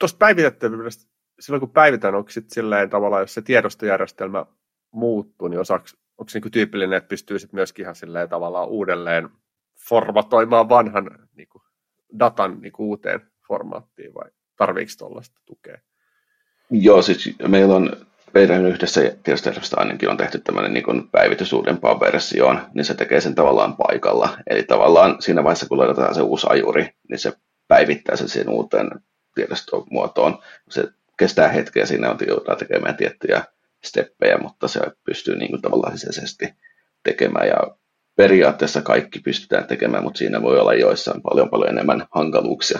[0.00, 4.46] Tuosta päivitettävyydestä, silloin kun päivitään, onko sitten silleen tavallaan, jos se tiedostojärjestelmä
[4.90, 9.28] muuttuu, niin osaksi, onko niinku tyypillinen, että pystyy sitten myöskin ihan silleen tavallaan uudelleen
[9.88, 11.62] formatoimaan vanhan niinku,
[12.18, 15.78] datan niinku uuteen formaattiin, vai tarviiko tuollaista tukea?
[16.70, 17.96] Joo, siis meillä on
[18.34, 23.34] meidän yhdessä tietostojärjestelmästä ainakin on tehty tämmöinen niin päivitys uudempaan versioon, niin se tekee sen
[23.34, 24.38] tavallaan paikalla.
[24.46, 27.32] Eli tavallaan siinä vaiheessa, kun laitetaan se uusi ajuri, niin se
[27.68, 28.90] päivittää sen siihen uuteen
[29.34, 30.38] tiedostomuotoon.
[30.70, 33.44] Se kestää hetkeä, siinä on joudutaan tekemään tiettyjä
[33.84, 36.54] steppejä, mutta se pystyy niin kuin tavallaan sisäisesti
[37.02, 37.48] tekemään.
[37.48, 37.76] Ja
[38.16, 42.78] periaatteessa kaikki pystytään tekemään, mutta siinä voi olla joissain paljon paljon enemmän hankaluuksia.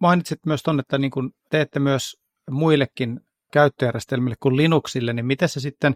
[0.00, 2.16] Mainitsit myös tuonne, että niin kuin teette myös
[2.50, 3.20] muillekin
[3.52, 5.94] käyttöjärjestelmille kuin Linuxille, niin miten se sitten,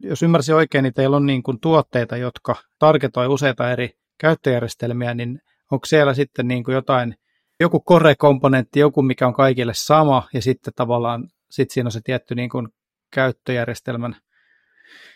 [0.00, 5.40] jos ymmärsin oikein, niin teillä on niin kuin tuotteita, jotka targetoi useita eri käyttöjärjestelmiä, niin
[5.70, 7.14] onko siellä sitten niin kuin jotain,
[7.60, 12.34] joku core-komponentti, joku mikä on kaikille sama, ja sitten tavallaan sit siinä on se tietty
[12.34, 12.68] niin kuin
[13.14, 14.16] käyttöjärjestelmän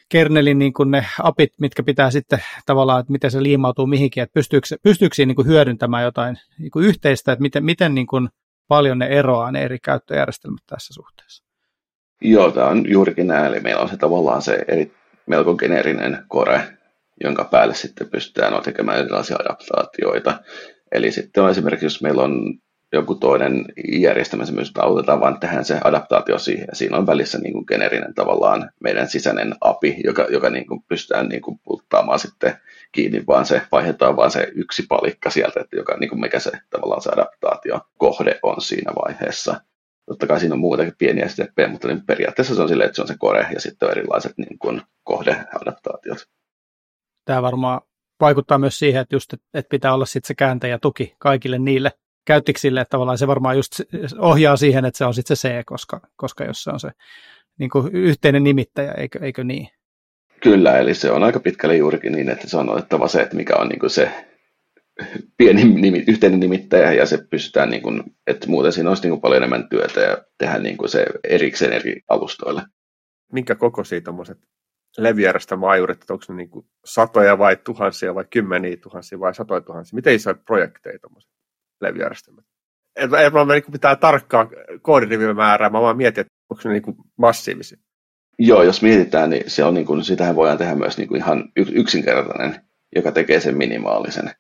[0.09, 4.35] kernelin niin kuin ne apit, mitkä pitää sitten tavallaan, että miten se liimautuu mihinkin, että
[4.35, 8.29] pystyykö, pystyykö siinä niin kuin hyödyntämään jotain niin kuin yhteistä, että miten, miten niin kuin
[8.69, 11.45] paljon ne eroaa ne eri käyttöjärjestelmät tässä suhteessa.
[12.23, 14.93] Joo, tämä on juurikin näin, eli meillä on se tavallaan se eri,
[15.27, 16.61] melko geneerinen kore,
[17.25, 20.41] jonka päälle sitten pystytään tekemään erilaisia adaptaatioita.
[20.93, 22.59] Eli sitten on esimerkiksi, jos meillä on
[22.93, 27.53] joku toinen järjestelmä, myös autetaan vaan tähän se adaptaatio siihen, ja siinä on välissä niin
[27.53, 32.57] kuin geneerinen tavallaan meidän sisäinen API, joka, joka niin kuin pystytään niin kuin pulttaamaan sitten
[32.93, 36.53] kiinni, vaan se vaihdetaan vaan se yksi palikka sieltä, että joka, niin kuin mikä se
[36.71, 39.61] tavallaan se adaptaatio kohde on siinä vaiheessa.
[40.07, 43.03] Totta kai siinä on muutakin pieniä steppejä, mutta niin periaatteessa se on silleen, että se
[43.03, 46.29] on se core ja sitten on erilaiset niin kuin kohdeadaptaatiot.
[47.25, 47.81] Tämä varmaan
[48.21, 51.93] vaikuttaa myös siihen, että, just, että pitää olla sitten se kääntäjä tuki kaikille niille
[52.27, 53.81] käyttiksille, että tavallaan se varmaan just
[54.19, 56.91] ohjaa siihen, että se on sitten se C, koska, koska jos se on se
[57.59, 59.69] niin kuin yhteinen nimittäjä, eikö, eikö niin?
[60.43, 63.57] Kyllä, eli se on aika pitkälle juurikin niin, että se on otettava se, että mikä
[63.57, 64.11] on niin kuin se
[65.37, 69.21] pieni nimi, yhteinen nimittäjä ja se pystytään, niin kuin, että muuten siinä olisi niin kuin
[69.21, 72.63] paljon enemmän työtä ja tehdä niin kuin se erikseen eri alustoille.
[73.33, 74.39] Minkä kokoisia tuommoiset
[74.99, 79.97] leviärästä-maajurit, onko ne niin kuin satoja vai tuhansia vai kymmeniä tuhansia vai satoja tuhansia?
[79.97, 81.36] Miten isoja projekteja tuommoiset
[81.81, 82.45] leviärästelmät?
[82.97, 84.51] En, en mä niin pitää tarkkaa
[84.83, 87.79] koodirivimäärää, mä vaan mietin, että onko ne niin massiivisia.
[88.39, 91.45] Joo, jos mietitään, niin, se on niin kuin, sitähän voidaan tehdä myös niin kuin ihan
[91.57, 92.61] yksinkertainen,
[92.97, 94.31] joka tekee sen minimaalisen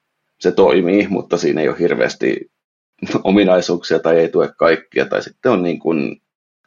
[0.40, 2.50] se toimii, mutta siinä ei ole hirveästi
[3.24, 6.22] ominaisuuksia tai ei tue kaikkia, tai sitten on niin kuin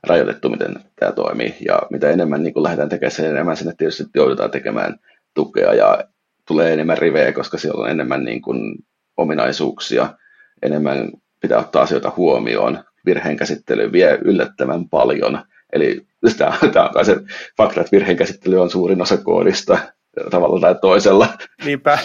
[0.08, 1.55] rajoitettu, miten tämä toimii.
[1.65, 4.99] Ja mitä enemmän niin kuin lähdetään tekemään, sen enemmän sinne tietysti joudutaan tekemään
[5.34, 6.03] tukea ja
[6.47, 8.75] tulee enemmän rivejä, koska siellä on enemmän niin kuin
[9.17, 10.17] ominaisuuksia,
[10.62, 12.84] enemmän pitää ottaa asioita huomioon.
[13.06, 15.43] Virheen käsittely vie yllättävän paljon.
[15.74, 17.15] Eli tämä on se
[17.58, 19.78] fakta, että virheen käsittely on suurin osa koodista
[20.32, 21.28] tavalla tai toisella.
[21.65, 22.00] Niinpä.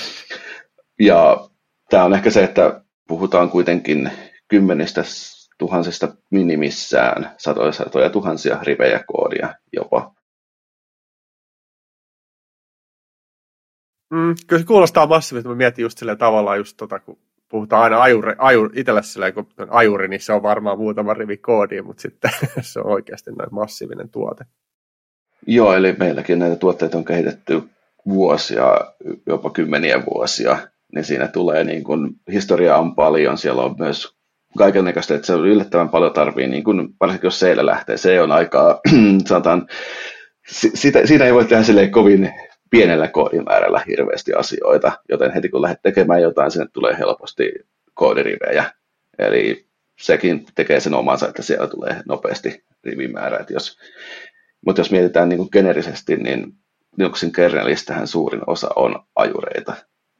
[1.00, 1.48] Ja
[1.90, 4.10] tämä on ehkä se, että puhutaan kuitenkin
[4.48, 5.02] kymmenistä
[5.58, 10.14] tuhansista minimissään, satoja, satoja tuhansia rivejä koodia jopa.
[14.10, 15.48] Mm, kyllä se kuulostaa massiivisesti.
[15.48, 17.18] Mä mietin just sillä tavalla, just tota, kun
[17.54, 21.36] puhutaan aina ajuri, ajuri itselle silleen, kun on ajuri, niin se on varmaan muutama rivi
[21.36, 24.44] koodia, mutta sitten se on oikeasti noin massiivinen tuote.
[25.46, 27.62] Joo, eli meilläkin näitä tuotteita on kehitetty
[28.08, 28.80] vuosia,
[29.26, 30.58] jopa kymmeniä vuosia,
[30.94, 34.16] niin siinä tulee niin kuin, historiaa on paljon, siellä on myös
[34.58, 38.32] kaikenlaista, että se on yllättävän paljon tarvii, niin kuin, varsinkin jos seillä lähtee, se on
[38.32, 38.80] aikaa,
[39.28, 39.66] sanotaan,
[40.74, 42.32] sitä, siinä ei voi tehdä silleen kovin
[42.76, 47.52] pienellä koodimäärällä hirveästi asioita, joten heti kun lähdet tekemään jotain, sinne tulee helposti
[47.94, 48.64] koodirivejä.
[49.18, 49.66] Eli
[50.00, 53.44] sekin tekee sen omansa, että siellä tulee nopeasti rivimäärä.
[53.50, 53.78] Jos,
[54.66, 56.52] mutta jos mietitään niin kuin generisesti, niin
[56.96, 59.74] Linuxin kernelistähän suurin osa on ajureita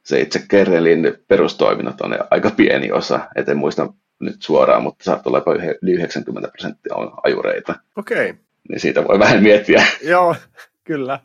[0.05, 3.19] se itse kernelin perustoiminnot on aika pieni osa.
[3.35, 7.75] Et en muista nyt suoraan, mutta saattaa olla jopa yli 90 prosenttia on ajureita.
[7.95, 8.29] Okei.
[8.29, 8.41] Okay.
[8.69, 9.85] Niin siitä voi vähän miettiä.
[10.03, 10.35] Joo,
[10.83, 11.19] kyllä.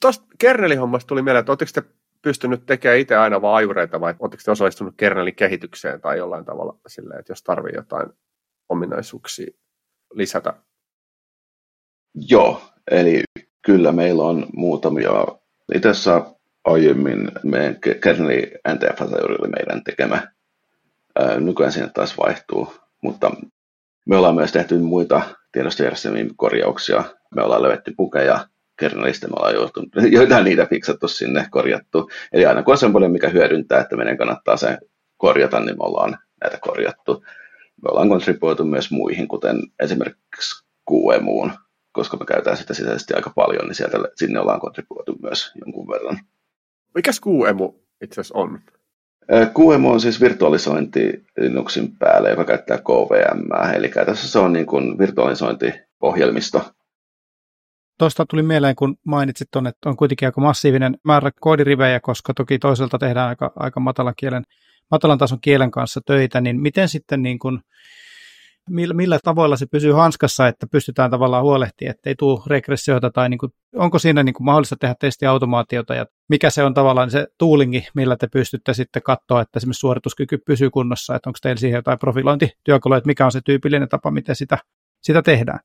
[0.00, 1.82] Tuosta kernelihommasta tuli mieleen, että oletteko te
[2.22, 6.78] pystynyt tekemään itse aina vain ajureita vai oletteko te osallistunut kernelin kehitykseen tai jollain tavalla
[6.86, 8.08] silleen, että jos tarvii jotain
[8.68, 9.50] ominaisuuksia
[10.14, 10.54] lisätä?
[12.14, 13.22] Joo, eli
[13.62, 15.10] kyllä meillä on muutamia,
[15.74, 16.34] itse asiassa
[16.64, 20.28] aiemmin meidän kerneli NTF oli meidän tekemä,
[21.38, 23.30] nykyään sinne taas vaihtuu, mutta
[24.06, 27.04] me ollaan myös tehty muita tiedostojärjestelmien korjauksia,
[27.36, 28.48] me ollaan löydetty pukeja,
[28.80, 32.10] kernelistä me ollaan joutunut, joitain niitä fiksattu sinne, korjattu.
[32.32, 34.78] Eli aina kun on semmoinen, mikä hyödyntää, että meidän kannattaa se
[35.16, 37.24] korjata, niin me ollaan näitä korjattu.
[37.82, 41.52] Me ollaan kontribuoitu myös muihin, kuten esimerkiksi QEMUun,
[41.92, 46.18] koska me käytetään sitä sisäisesti aika paljon, niin sieltä, sinne ollaan kontribuoitu myös jonkun verran.
[46.94, 48.60] Mikäs QEMU itse asiassa on?
[49.30, 54.98] QEMU on siis virtualisointi Linuxin päälle, joka käyttää KVM, eli käytännössä se on niin kuin
[54.98, 56.62] virtualisointiohjelmisto,
[58.00, 62.58] Tuosta tuli mieleen, kun mainitsit tuonne, että on kuitenkin aika massiivinen määrä koodirivejä, koska toki
[62.58, 64.44] toiselta tehdään aika, aika matalan, kielen,
[64.90, 67.60] matalan tason kielen kanssa töitä, niin miten sitten niin kuin,
[68.70, 73.38] millä, tavoilla se pysyy hanskassa, että pystytään tavallaan huolehtimaan, että ei tule regressioita tai niin
[73.38, 77.86] kuin, onko siinä niin kuin mahdollista tehdä testiautomaatiota ja mikä se on tavallaan se toolingi,
[77.94, 81.98] millä te pystytte sitten katsoa, että esimerkiksi suorituskyky pysyy kunnossa, että onko teillä siihen jotain
[81.98, 84.58] profilointityökaluja, että mikä on se tyypillinen tapa, miten sitä,
[85.02, 85.60] sitä tehdään?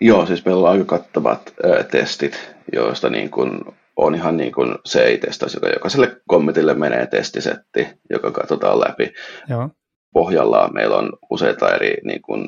[0.00, 4.74] Joo, siis meillä on aika kattavat ää, testit, joista niin kun on ihan niin kuin
[4.88, 9.12] CI-testaus, joka jokaiselle kommentille menee testisetti, joka katsotaan läpi.
[9.48, 9.70] Joo.
[10.12, 12.44] Pohjalla meillä on useita eri niin kuin,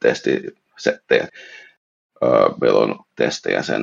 [0.00, 1.28] testisettejä.
[2.60, 3.82] meillä on testejä sen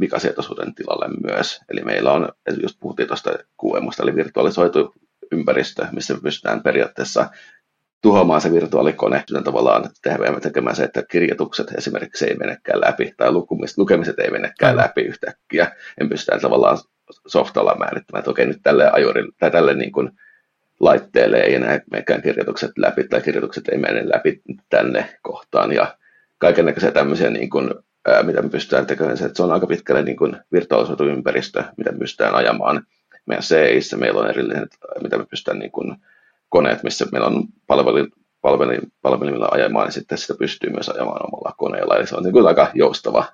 [0.00, 1.60] vikasietoisuuden tilalle myös.
[1.68, 2.28] Eli meillä on,
[2.62, 3.30] just puhuttiin tuosta
[3.64, 4.94] QEMusta, eli virtualisoitu
[5.32, 7.30] ympäristö, missä me pystytään periaatteessa
[8.02, 13.32] tuhoamaan se virtuaalikone, sitten tavallaan tehdään tekemään se, että kirjoitukset esimerkiksi ei menekään läpi, tai
[13.32, 15.72] lukemiset, lukemiset ei menekään läpi yhtäkkiä.
[16.00, 16.78] En pystytään tavallaan
[17.26, 20.10] softalla määrittämään, että okei, nyt tälle ajurille, tai tälle niin kuin
[20.80, 25.96] laitteelle ei enää menekään kirjoitukset läpi, tai kirjoitukset ei mene läpi tänne kohtaan, ja
[26.38, 27.74] kaikenlaisia tämmöisiä, niin kuin,
[28.08, 31.64] ää, mitä me pystytään tekemään, se, että se on aika pitkälle niin kuin virtuaalisoitu ympäristö,
[31.76, 32.86] mitä me pystytään ajamaan.
[33.26, 34.66] Meidän CIssä meillä on erillinen,
[35.02, 35.96] mitä me pystytään niin kuin,
[36.50, 37.44] koneet, missä meillä on
[39.02, 41.96] palvelimilla ajamaan, niin sitten sitä pystyy myös ajamaan omalla koneella.
[41.96, 43.24] Eli se on niin kyllä aika joustava,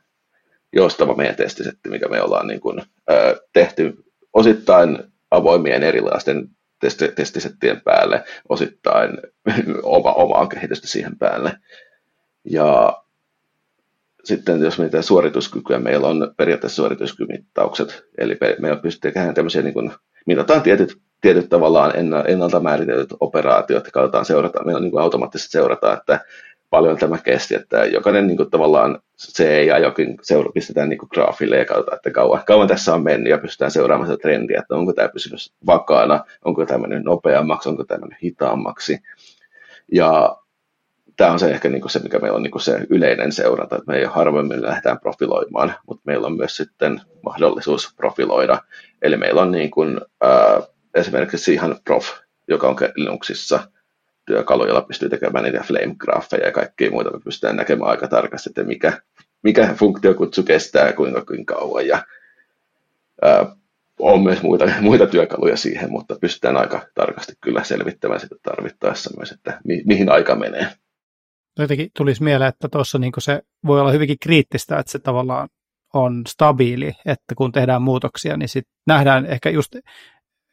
[0.72, 4.98] joustava meidän testisetti, mikä me ollaan niin kuin, ää, tehty osittain
[5.30, 6.48] avoimien erilaisten
[6.80, 9.18] testi, testisettien päälle, osittain
[9.82, 11.58] oma, omaa kehitystä siihen päälle.
[12.44, 13.02] Ja
[14.24, 19.92] sitten jos mietitään suorituskykyä, meillä on periaatteessa suorituskymittaukset, eli meillä pystyy tekemään tämmöisiä, niin kuin,
[20.26, 21.92] mitataan tietyt tietyt tavallaan
[22.26, 26.20] ennalta määritellyt operaatiot, katsotaan seurata, meillä niin kuin automaattisesti seurataan, että
[26.70, 31.08] paljon tämä kesti, että jokainen niin kuin, tavallaan se ja jokin seura, pistetään niin kuin,
[31.12, 34.74] graafille ja katsotaan, että kauan, kauan tässä on mennyt ja pystytään seuraamaan sitä trendiä, että
[34.74, 38.98] onko tämä pysynyt vakaana, onko tämä mennyt nopeammaksi, onko tämä mennyt hitaammaksi.
[39.92, 40.36] Ja
[41.16, 43.76] tämä on se ehkä niin kuin se, mikä meillä on niin kuin se yleinen seuranta,
[43.76, 48.58] että me ei harvemmin lähdetään profiloimaan, mutta meillä on myös sitten mahdollisuus profiloida.
[49.02, 50.60] Eli meillä on niin kuin, ää,
[50.96, 52.08] esimerkiksi ihan Prof,
[52.48, 53.70] joka on Linuxissa
[54.26, 57.10] työkalu, jolla pystyy tekemään niitä flame-graafeja ja kaikkia muita.
[57.10, 59.00] Me pystytään näkemään aika tarkasti, että mikä,
[59.42, 61.86] mikä funktiokutsu kestää kuinka, kuinka kauan.
[61.86, 62.04] Ja,
[63.22, 63.56] ää,
[63.98, 69.32] on myös muita, muita työkaluja siihen, mutta pystytään aika tarkasti kyllä selvittämään sitä tarvittaessa myös,
[69.32, 70.66] että mi, mihin aika menee.
[71.58, 75.48] Jotenkin tulisi mieleen, että tuossa niin se voi olla hyvinkin kriittistä, että se tavallaan
[75.94, 79.76] on stabiili, että kun tehdään muutoksia, niin sitten nähdään ehkä just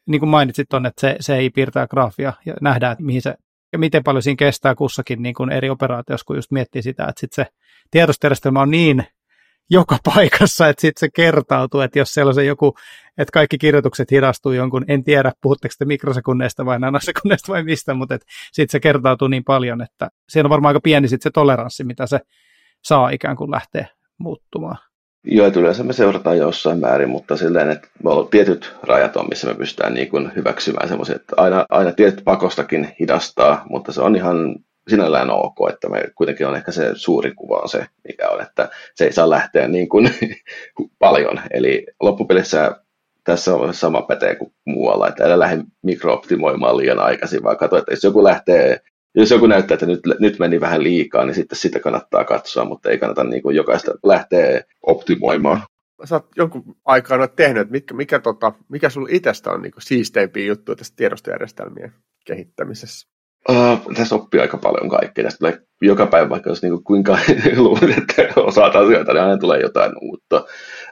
[0.06, 3.34] niin kuin mainitsit on, että se, se ei piirtää graafia ja nähdään, että mihin se,
[3.72, 7.20] ja miten paljon siinä kestää kussakin niin kuin eri operaatiossa, kun just miettii sitä, että
[7.20, 7.46] sit se
[7.90, 9.04] tietostojärjestelmä on niin
[9.70, 12.74] joka paikassa, että sitten se kertautuu, että jos siellä on se joku,
[13.18, 18.18] että kaikki kirjoitukset hidastuu jonkun, en tiedä, puhutteko te mikrosekunneista vai nanosekunneista vai mistä, mutta
[18.52, 22.06] sitten se kertautuu niin paljon, että siinä on varmaan aika pieni sit se toleranssi, mitä
[22.06, 22.20] se
[22.84, 23.86] saa ikään kuin lähteä
[24.18, 24.78] muuttumaan.
[25.24, 29.28] Joo, että yleensä me seurataan jossain määrin, mutta silleen, että me on tietyt rajat on,
[29.28, 34.00] missä me pystytään niin kuin hyväksymään semmoisia, että aina, aina tietyt pakostakin hidastaa, mutta se
[34.00, 34.56] on ihan
[34.88, 38.68] sinällään ok, että me kuitenkin on ehkä se suuri kuva on se, mikä on, että
[38.94, 40.10] se ei saa lähteä niin kuin
[40.98, 41.40] paljon.
[41.50, 42.76] Eli loppupelissä
[43.24, 47.92] tässä on sama pätee kuin muualla, että älä lähde mikrooptimoimaan liian aikaisin, vaan katso, että
[47.92, 48.80] jos joku lähtee
[49.14, 52.90] jos joku näyttää, että nyt, nyt meni vähän liikaa, niin sitten sitä kannattaa katsoa, mutta
[52.90, 55.60] ei kannata niin kuin jokaista lähteä optimoimaan.
[56.04, 59.72] Sä oot jonkun aikaa noit tehnyt, että mikä, mikä, tota, mikä sulla itsestä on niin
[59.78, 61.92] siisteimpiä juttuja tästä tiedostojärjestelmien
[62.26, 63.08] kehittämisessä?
[63.48, 65.24] Uh, tässä oppii aika paljon kaikkea.
[65.24, 67.18] Tästä tulee joka päivä, vaikka jos niin kuinka
[67.56, 70.44] luulen, että osaat asioita, niin aina tulee jotain uutta.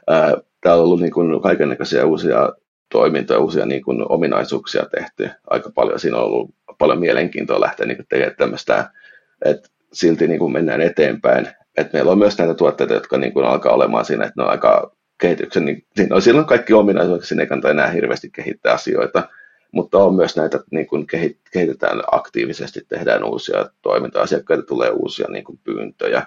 [0.09, 2.49] Uh, täällä on ollut niin kuin kaikenlaisia uusia
[2.91, 5.99] toimintoja, uusia niin kuin ominaisuuksia tehty aika paljon.
[5.99, 8.91] Siinä on ollut paljon mielenkiintoa lähteä niin tekemään tämmöistä,
[9.45, 11.47] että silti niin kuin mennään eteenpäin.
[11.77, 14.51] Et meillä on myös näitä tuotteita, jotka niin kuin alkaa olemaan siinä, että ne on
[14.51, 19.29] aika kehityksen, niin siinä on silloin kaikki ominaisuuksia, sinne ei kannata enää hirveästi kehittää asioita,
[19.71, 21.07] mutta on myös näitä, niin kuin
[21.51, 26.25] kehitetään aktiivisesti, tehdään uusia toimintoja, asiakkaita tulee uusia niin kuin pyyntöjä,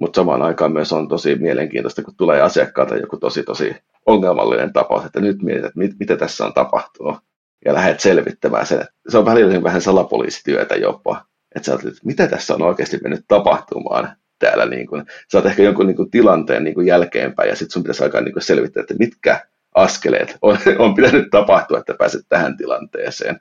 [0.00, 3.76] mutta samaan aikaan myös on tosi mielenkiintoista, kun tulee asiakkaalta joku tosi tosi
[4.06, 7.16] ongelmallinen tapaus, että nyt mietit, että mit, mitä tässä on tapahtunut,
[7.64, 8.86] ja lähdet selvittämään sen.
[9.08, 11.24] Se on välillä vähän salapoliisityötä jopa,
[11.54, 14.66] että sä että mitä tässä on oikeasti mennyt tapahtumaan täällä.
[14.66, 17.82] Niin kun, sä oot ehkä jonkun niin kun, tilanteen niin kun, jälkeenpäin, ja sitten sun
[17.82, 22.56] pitäisi alkaa niin kun, selvittää, että mitkä askeleet on, on pitänyt tapahtua, että pääset tähän
[22.56, 23.40] tilanteeseen.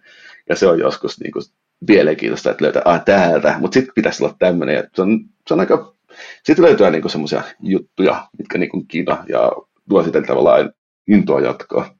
[0.49, 1.41] Ja se on joskus niin kun,
[1.87, 4.89] mielenkiintoista, että löytää, ah, täältä, mutta sitten pitäisi olla tämmöinen.
[4.95, 5.95] Se on, se on aika,
[6.43, 9.51] sitten löytyy niin semmoisia juttuja, mitkä niin kiinnostaa ja
[9.89, 10.73] tuo sitten tavallaan
[11.07, 11.95] intoa jatkaa.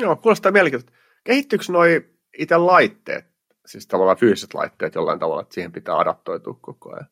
[0.00, 1.03] Joo, kuulostaa mielenkiintoista.
[1.24, 2.06] Kehittyykö noi
[2.38, 3.24] itse laitteet,
[3.66, 7.08] siis tavallaan fyysiset laitteet jollain tavalla, että siihen pitää adaptoitua koko ajan?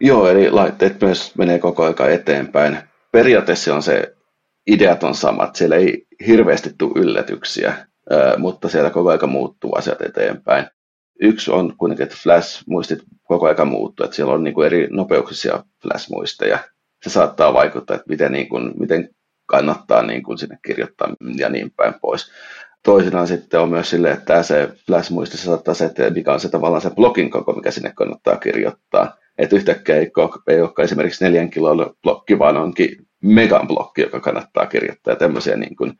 [0.00, 2.78] Joo, eli laitteet myös menee koko ajan eteenpäin.
[3.12, 4.16] Periaatteessa on se
[4.66, 7.86] ideat on samat, siellä ei hirveästi tule yllätyksiä,
[8.38, 10.66] mutta siellä koko ajan muuttuu asiat eteenpäin.
[11.20, 15.64] Yksi on kuitenkin, että flash-muistit koko ajan muuttuu, että siellä on niin kuin eri nopeuksisia
[15.82, 16.58] flash-muisteja.
[17.02, 19.08] Se saattaa vaikuttaa, että miten, niin kuin, miten
[19.46, 22.30] kannattaa niin kuin sinne kirjoittaa ja niin päin pois.
[22.84, 26.82] Toisinaan sitten on myös sille, että se flash-muistissa saattaa se, että mikä on se tavallaan
[26.82, 29.16] se blogin koko, mikä sinne kannattaa kirjoittaa.
[29.38, 30.10] Että yhtäkkiä ei,
[30.48, 35.56] ei olekaan esimerkiksi neljän kilon blokki, vaan onkin megan blokki, joka kannattaa kirjoittaa ja tämmöisiä,
[35.56, 35.92] niin kuin,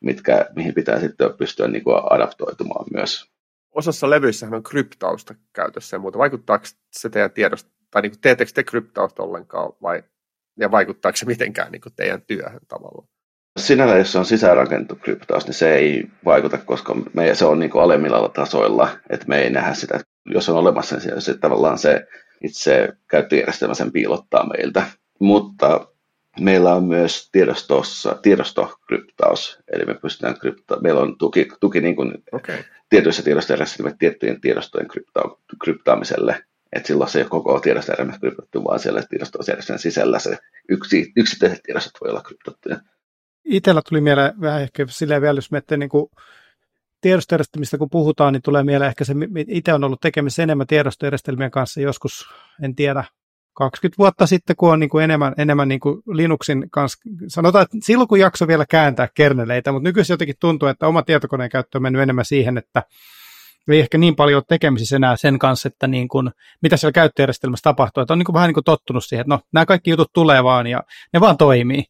[0.00, 3.30] mitkä, mihin pitää sitten pystyä niin kuin adaptoitumaan myös.
[3.72, 6.18] Osassa levyissähän on kryptausta käytössä ja muuta.
[6.18, 10.02] Vaikuttaako se teidän tiedosta, tai niin kuin teettekö te kryptausta ollenkaan vai
[10.58, 13.08] ja vaikuttaako se mitenkään niin kuin teidän työhön tavallaan?
[13.60, 17.70] Sinällä, jos se on sisäänrakennettu kryptaus, niin se ei vaikuta, koska meidän se on niin
[17.70, 20.00] kuin alemmilla tasoilla, että me ei nähdä sitä.
[20.26, 22.06] Jos on olemassa, niin se, tavallaan se
[22.44, 24.82] itse käyttöjärjestelmä sen piilottaa meiltä.
[25.18, 25.86] Mutta
[26.40, 32.14] meillä on myös tiedostossa, tiedostokryptaus, eli me pystytään krypta, meillä on tuki, tuki niin kuin
[32.32, 32.56] okay.
[32.88, 35.20] tietyissä tiedostojärjestelmissä tiettyjen tiedostojen krypta,
[35.64, 41.12] kryptaamiselle, että silloin se ei ole koko tiedostojärjestelmä kryptattu, vaan siellä tiedostojärjestelmän sisällä se yksi,
[41.16, 42.76] yksittäiset tiedostot voi olla kryptattuja.
[43.44, 46.10] Itellä tuli mieleen vähän ehkä silleen vielä, jos miettii niin kuin
[47.00, 49.14] tiedostojärjestelmistä kun puhutaan, niin tulee mieleen ehkä se,
[49.48, 52.26] itse on ollut tekemisissä enemmän tiedostojärjestelmien kanssa joskus,
[52.62, 53.04] en tiedä,
[53.52, 56.98] 20 vuotta sitten, kun on niin kuin enemmän, enemmän niin kuin Linuxin kanssa,
[57.28, 61.50] sanotaan, että silloin kun jakso vielä kääntää kerneleitä, mutta nykyisin jotenkin tuntuu, että oma tietokoneen
[61.50, 62.82] käyttö on mennyt enemmän siihen, että
[63.74, 66.30] ei ehkä niin paljon ole tekemisissä enää sen kanssa, että niin kuin,
[66.62, 68.00] mitä siellä käyttöjärjestelmässä tapahtuu.
[68.00, 70.44] Että on niin kuin vähän niin kuin tottunut siihen, että no, nämä kaikki jutut tulee
[70.44, 71.84] vaan ja ne vaan toimii.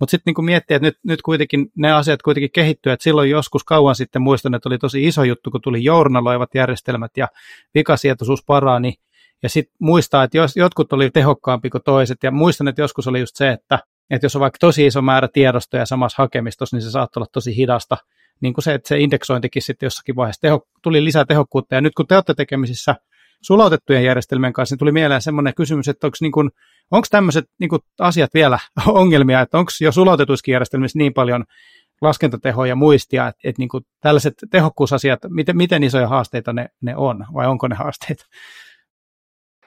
[0.00, 3.64] Mutta sitten niin miettii, että nyt, nyt kuitenkin ne asiat kuitenkin kehittyy, että silloin joskus
[3.64, 7.28] kauan sitten muistan, että oli tosi iso juttu, kun tuli journaloivat järjestelmät ja
[7.74, 8.94] vikasietoisuus parani.
[9.42, 13.20] Ja sitten muistaa, että jos, jotkut oli tehokkaampi kuin toiset, ja muistan, että joskus oli
[13.20, 13.78] just se, että,
[14.10, 17.56] että jos on vaikka tosi iso määrä tiedostoja samassa hakemistossa, niin se saattaa olla tosi
[17.56, 17.96] hidasta,
[18.40, 21.74] niin kuin se, että se indeksointikin sitten jossakin vaiheessa teho, tuli lisää tehokkuutta.
[21.74, 22.94] Ja nyt kun te olette tekemisissä
[23.42, 26.50] sulautettujen järjestelmien kanssa, niin tuli mieleen semmoinen kysymys, että onko niin
[26.90, 31.44] onko tämmöiset niin asiat vielä ongelmia, että onko jo sulautetuissakin järjestelmissä niin paljon
[32.00, 37.26] laskentatehoa ja muistia, että, että niin tällaiset tehokkuusasiat, miten, miten isoja haasteita ne, ne on,
[37.34, 38.24] vai onko ne haasteita?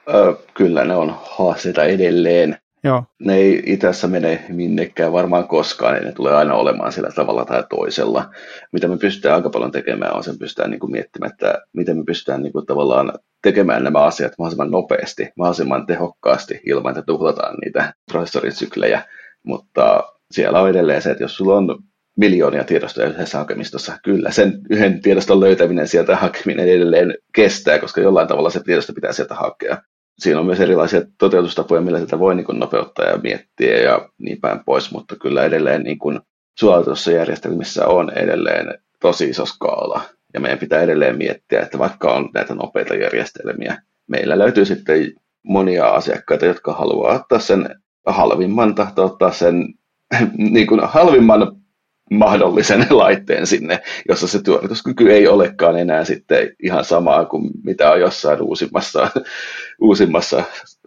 [0.08, 2.58] Ö, kyllä ne on haasteita edelleen.
[2.84, 3.04] Joo.
[3.18, 7.64] Ne ei itässä mene minnekään varmaan koskaan, niin ne tulee aina olemaan sillä tavalla tai
[7.70, 8.30] toisella.
[8.72, 12.04] Mitä me pystytään aika paljon tekemään, on sen pystytään niin kuin miettimään, että miten me
[12.04, 17.94] pystytään niin kuin tavallaan tekemään nämä asiat mahdollisimman nopeasti, mahdollisimman tehokkaasti ilman, että tuhlataan niitä
[18.12, 19.02] prosessorisyklejä.
[19.42, 21.78] Mutta siellä on edelleen se, että jos sulla on
[22.16, 28.28] miljoonia tiedostoja yhdessä hakemistossa, kyllä sen yhden tiedoston löytäminen sieltä hakeminen edelleen kestää, koska jollain
[28.28, 29.78] tavalla se tiedosto pitää sieltä hakea
[30.18, 34.40] siinä on myös erilaisia toteutustapoja, millä sitä voi niin kuin nopeuttaa ja miettiä ja niin
[34.40, 36.20] päin pois, mutta kyllä edelleen niin kuin
[36.58, 40.00] suolatussa järjestelmissä on edelleen tosi iso skaala.
[40.34, 45.12] Ja meidän pitää edelleen miettiä, että vaikka on näitä nopeita järjestelmiä, meillä löytyy sitten
[45.42, 47.68] monia asiakkaita, jotka haluaa ottaa sen
[48.06, 49.74] halvimman, tahto ottaa sen
[50.54, 51.63] niin kuin halvimman
[52.10, 58.00] mahdollisen laitteen sinne, jossa se tuotantuskyky ei olekaan enää sitten ihan samaa kuin mitä on
[58.00, 59.10] jossain uusimmassa,
[59.80, 60.44] uusimmassa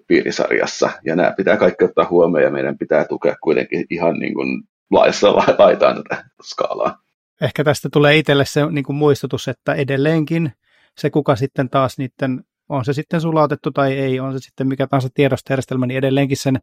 [0.07, 0.89] piirisarjassa.
[1.05, 5.35] Ja nämä pitää kaikki ottaa huomioon ja meidän pitää tukea kuitenkin ihan niin kuin laissa
[5.35, 6.99] laitaan tätä skaalaa.
[7.41, 10.51] Ehkä tästä tulee itselle se niin kuin muistutus, että edelleenkin
[10.97, 14.87] se kuka sitten taas niiden, on se sitten sulautettu tai ei, on se sitten mikä
[14.87, 16.59] tahansa tiedostojärjestelmä, niin edelleenkin sen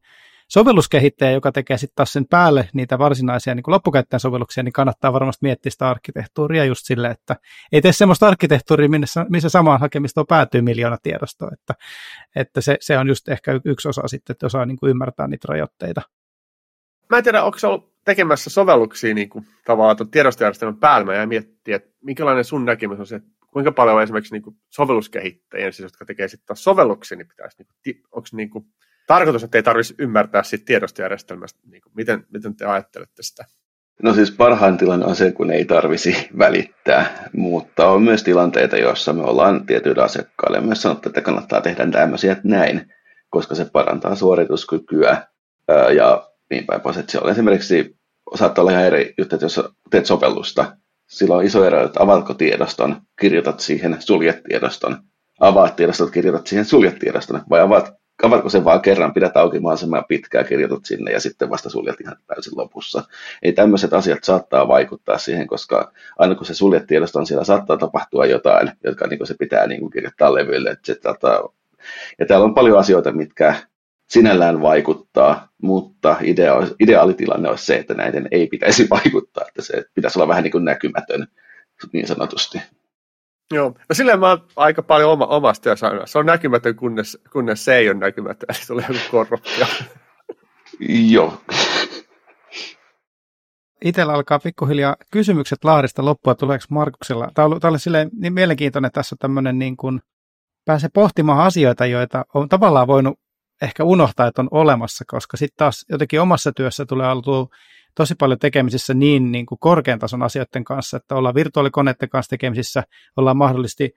[0.48, 5.38] sovelluskehittäjä, joka tekee sitten taas sen päälle niitä varsinaisia niin loppukäyttäjän sovelluksia, niin kannattaa varmasti
[5.42, 7.36] miettiä sitä arkkitehtuuria just sille, että
[7.72, 11.74] ei tee semmoista arkkitehtuuria, missä, missä samaan hakemistoon päätyy miljoona tiedostoa, että,
[12.36, 15.46] että se, se, on just ehkä yksi osa sitten, että osaa niin kuin ymmärtää niitä
[15.48, 16.02] rajoitteita.
[17.10, 21.76] Mä en tiedä, onko se ollut tekemässä sovelluksia niin kuin, tavallaan tiedostojärjestelmän päällä ja miettiä,
[21.76, 26.04] että minkälainen sun näkemys on se, että kuinka paljon esimerkiksi niin kuin sovelluskehittäjien, siis jotka
[26.04, 28.64] tekee sitten sovelluksia, niin pitäisi, niin onko niin kuin,
[29.06, 33.44] tarkoitus, että ei tarvitsisi ymmärtää siitä tiedostojärjestelmästä, niin kuin, miten, miten te ajattelette sitä?
[34.02, 39.12] No siis parhaan tilanne on se, kun ei tarvisi välittää, mutta on myös tilanteita, joissa
[39.12, 42.92] me ollaan tietyille asiakkaille myös sanottu, että kannattaa tehdä tämmöisiä näin,
[43.30, 45.26] koska se parantaa suorituskykyä
[45.96, 46.96] ja niin päin pois.
[46.96, 47.96] Että se on esimerkiksi,
[48.34, 50.76] saattaa olla ihan eri juttu, että jos teet sovellusta,
[51.08, 54.96] sillä on iso ero, että avaatko tiedoston, kirjoitat siihen, suljet tiedoston,
[55.40, 57.92] avaat tiedoston, kirjoitat siihen, suljet tiedoston, vai avaat,
[58.22, 62.16] avaatko sen vaan kerran, pidät auki mahdollisimman pitkään, kirjoitat sinne ja sitten vasta suljet ihan
[62.26, 63.02] täysin lopussa.
[63.42, 68.26] Ei tämmöiset asiat saattaa vaikuttaa siihen, koska aina kun se suljet tiedoston, siellä saattaa tapahtua
[68.26, 70.70] jotain, jotka niin se pitää niin kuin kirjoittaa levylle.
[70.70, 71.48] Että tota,
[72.18, 73.54] ja täällä on paljon asioita, mitkä
[74.06, 80.18] sinällään vaikuttaa, mutta idea, ideaalitilanne olisi se, että näiden ei pitäisi vaikuttaa, että se pitäisi
[80.18, 81.26] olla vähän niin kuin näkymätön
[81.92, 82.62] niin sanotusti.
[83.52, 87.64] Joo, no silleen mä oon aika paljon oma, omasta työssä Se on näkymätön, kunnes, kunnes
[87.64, 89.66] se ei ole näkymätön, eli tulee joku korruptio.
[91.10, 91.40] Joo.
[93.84, 97.28] Itellä alkaa pikkuhiljaa kysymykset Lahdesta loppua, tuleeko Markuksella?
[97.34, 100.00] Tämä on, tämä on silleen niin mielenkiintoinen, että tässä on tämmöinen niin kuin,
[100.64, 103.18] pääsee pohtimaan asioita, joita on tavallaan voinut
[103.62, 107.46] ehkä unohtaa, että on olemassa, koska sitten taas jotenkin omassa työssä tulee oltua
[107.94, 112.82] tosi paljon tekemisissä niin, niin kuin korkean tason asioiden kanssa, että ollaan virtuaalikoneiden kanssa tekemisissä,
[113.16, 113.94] ollaan mahdollisesti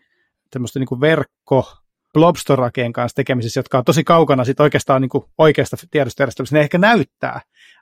[0.52, 1.74] tämmöistä niin kuin verkko,
[2.14, 6.56] blobstorakeen kanssa tekemisissä, jotka on tosi kaukana sit oikeastaan niin kuin oikeasta tiedostojärjestelmästä.
[6.56, 7.42] Ne ehkä näyttää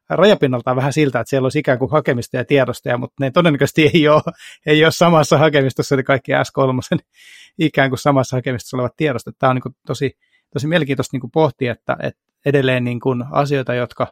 [0.10, 4.08] rajapinnaltaan vähän siltä, että siellä olisi ikään kuin hakemista ja tiedostoja, mutta ne todennäköisesti ei
[4.08, 4.22] ole,
[4.66, 6.98] ei ole samassa hakemistossa, eli kaikki S3
[7.60, 9.36] ikään kuin samassa hakemistossa olevat tiedostot.
[9.40, 10.18] Tämä on niin kuin tosi
[10.56, 14.08] tosi mielenkiintoista niin kuin pohtia, että, että edelleen niin kuin asioita, jotka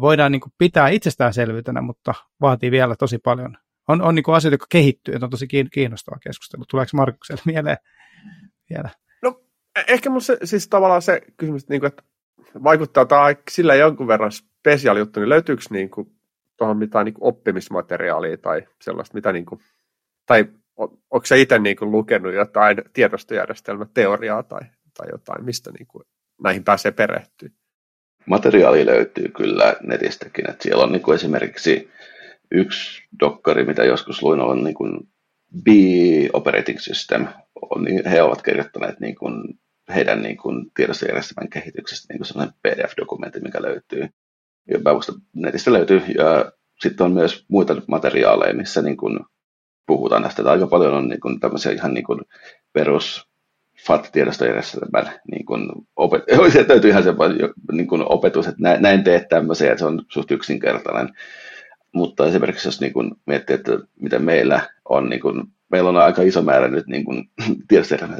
[0.00, 3.58] voidaan niin kuin pitää itsestäänselvyytenä, mutta vaatii vielä tosi paljon.
[3.88, 6.64] On, on niin kuin asioita, jotka kehittyy, että on tosi kiinnostava keskustelu.
[6.70, 7.76] Tuleeko Markukselle mieleen
[8.70, 8.90] vielä?
[9.22, 9.40] No
[9.76, 12.02] e-, ehkä mun siis tavallaan se kysymys, niin kuin, että
[12.64, 16.12] vaikuttaa tai sillä jonkun verran spesiaali juttu, niin löytyykö niin kuin,
[16.56, 19.60] tuohon mitään niin kuin oppimismateriaalia tai sellaista, mitä niin kuin,
[20.26, 20.44] tai
[21.10, 24.60] onko se itse niin kuin lukenut jotain tiedostojärjestelmäteoriaa tai
[24.96, 26.04] tai jotain, mistä niin kuin
[26.42, 27.48] näihin pääsee perehtyä?
[28.26, 31.90] Materiaali löytyy kyllä netistäkin, että siellä on niin kuin esimerkiksi
[32.50, 35.08] yksi dokkari, mitä joskus luin, on niin kuin
[35.64, 35.66] B
[36.32, 37.26] Operating System,
[37.80, 39.58] niin he ovat kirjoittaneet niin kuin
[39.94, 44.08] heidän niin kuin tiedostojärjestelmän kehityksestä niin sellainen PDF-dokumentti, mikä löytyy.
[44.70, 44.78] Ja
[45.34, 46.02] netistä löytyy.
[46.14, 49.18] Ja sitten on myös muita materiaaleja, missä niin kuin
[49.86, 50.26] puhutaan.
[50.26, 52.20] Että aika paljon on niin kuin tämmöisiä ihan niin kuin
[52.72, 53.25] perus
[53.84, 57.14] FAT-tiedostojärjestelmän niin kuin opet- se ihan se
[57.72, 61.08] niin kuin opetus, että näin, teet tämmöisiä, että se on suht yksinkertainen.
[61.92, 66.22] Mutta esimerkiksi jos niin kuin miettii, että miten meillä on, niin kuin, meillä on aika
[66.22, 67.30] iso määrä nyt niin kuin,
[67.68, 68.18] tiedostojärjestelmän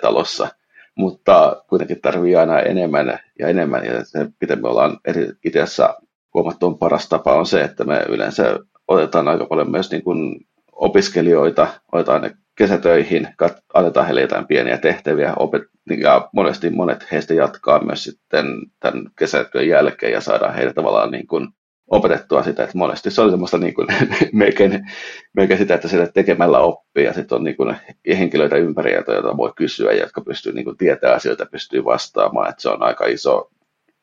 [0.00, 0.48] talossa,
[0.94, 4.98] mutta kuitenkin tarvii aina enemmän ja enemmän, ja se, miten me ollaan
[5.44, 5.94] itse asiassa
[6.34, 10.46] huomattu on paras tapa on se, että me yleensä otetaan aika paljon myös niin kuin
[10.72, 12.30] opiskelijoita, otetaan ne
[12.60, 15.62] kesätöihin, kat, annetaan heille jotain pieniä tehtäviä, opet,
[16.00, 18.46] ja monesti monet heistä jatkaa myös sitten
[18.80, 21.48] tämän kesätyön jälkeen ja saadaan heille tavallaan niin kuin
[21.90, 23.88] opetettua sitä, että monesti se oli semmoista niin kuin,
[24.32, 24.90] melkein,
[25.36, 27.76] melkein sitä, että sitä tekemällä oppii ja sitten on niin kuin
[28.18, 32.68] henkilöitä ympäri, joita voi kysyä jotka pystyy niin kuin tietää asioita, pystyy vastaamaan, että se
[32.68, 33.50] on aika iso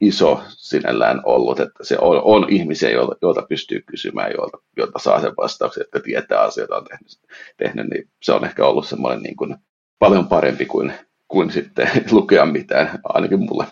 [0.01, 5.21] iso sinällään ollut, että se on, on ihmisiä, joilta, joilta pystyy kysymään, joilta, joilta saa
[5.21, 7.19] sen vastauksen, että tietää asioita on tehnyt,
[7.57, 9.55] tehnyt, niin se on ehkä ollut semmoinen niin kuin
[9.99, 10.93] paljon parempi kuin,
[11.27, 13.65] kuin sitten lukea mitään, ainakin mulle.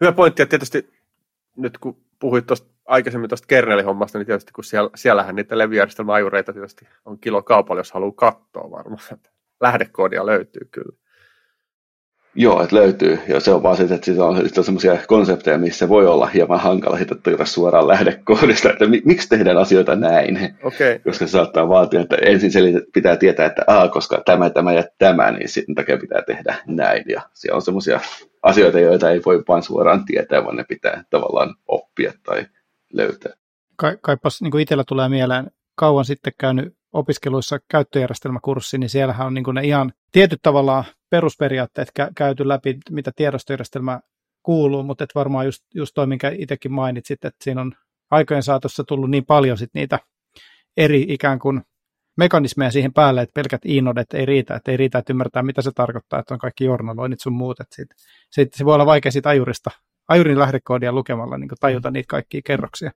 [0.00, 0.90] Hyvä pointti, ja tietysti
[1.56, 6.88] nyt kun puhuit tuosta aikaisemmin tuosta kernelihommasta, niin tietysti kun siellä, siellähän niitä levyjärjestelmäajureita tietysti
[7.04, 9.18] on kilo kaupalla, jos haluaa katsoa varmaan.
[9.60, 11.01] Lähdekoodia löytyy kyllä.
[12.34, 13.18] Joo, että löytyy.
[13.28, 16.60] Ja se on vaan sitten, että siitä on, on sellaisia konsepteja, missä voi olla hieman
[16.60, 20.56] hankala sitten suoraan lähdekoodista, että miksi tehdään asioita näin.
[20.62, 20.98] Okay.
[21.04, 22.50] Koska se saattaa vaatia, että ensin
[22.94, 27.04] pitää tietää, että Aa, koska tämä, tämä ja tämä, niin sitten takia pitää tehdä näin.
[27.08, 28.00] Ja siellä on sellaisia
[28.42, 32.46] asioita, joita ei voi vain suoraan tietää, vaan ne pitää tavallaan oppia tai
[32.92, 33.32] löytää.
[33.76, 39.34] Ka- kaipas niin kuin itsellä tulee mieleen kauan sitten käynyt opiskeluissa käyttöjärjestelmäkurssi, niin siellähän on
[39.34, 44.00] niin ne ihan tietyt tavallaan perusperiaatteet kä- käyty läpi, mitä tiedostojärjestelmä
[44.42, 47.72] kuuluu, mutta et varmaan just, just toi, minkä itsekin mainitsit, että siinä on
[48.10, 49.98] aikojen saatossa tullut niin paljon sit niitä
[50.76, 51.62] eri ikään kuin
[52.16, 55.70] mekanismeja siihen päälle, että pelkät inodet ei riitä, että ei riitä, että ymmärtää, mitä se
[55.74, 57.60] tarkoittaa, että on kaikki journaloinnit sun muut.
[57.60, 57.88] Että sit,
[58.30, 59.70] sit, se voi olla vaikea siitä ajurista,
[60.08, 62.90] ajurin lähdekoodia lukemalla niin tajuta niitä kaikkia kerroksia.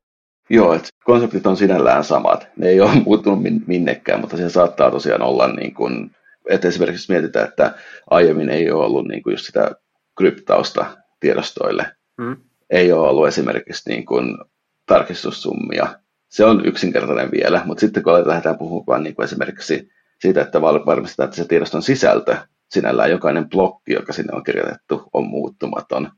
[0.50, 2.48] Joo, että konseptit on sinällään samat.
[2.56, 6.10] Ne ei ole muuttunut minnekään, mutta se saattaa tosiaan olla, niin kuin,
[6.50, 7.74] että esimerkiksi mietitään, että
[8.10, 9.70] aiemmin ei ole ollut niin kuin just sitä
[10.18, 10.86] kryptausta
[11.20, 11.86] tiedostoille.
[12.22, 12.36] Hmm.
[12.70, 14.38] Ei ole ollut esimerkiksi niin kuin
[14.86, 15.86] tarkistussummia.
[16.28, 19.88] Se on yksinkertainen vielä, mutta sitten kun lähdetään puhumaan niin kuin esimerkiksi
[20.20, 22.36] siitä, että varmistetaan, että se tiedoston sisältö,
[22.70, 26.10] sinällään jokainen blokki, joka sinne on kirjoitettu, on muuttumaton,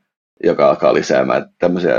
[0.43, 1.95] joka alkaa lisäämään tämmöisiä,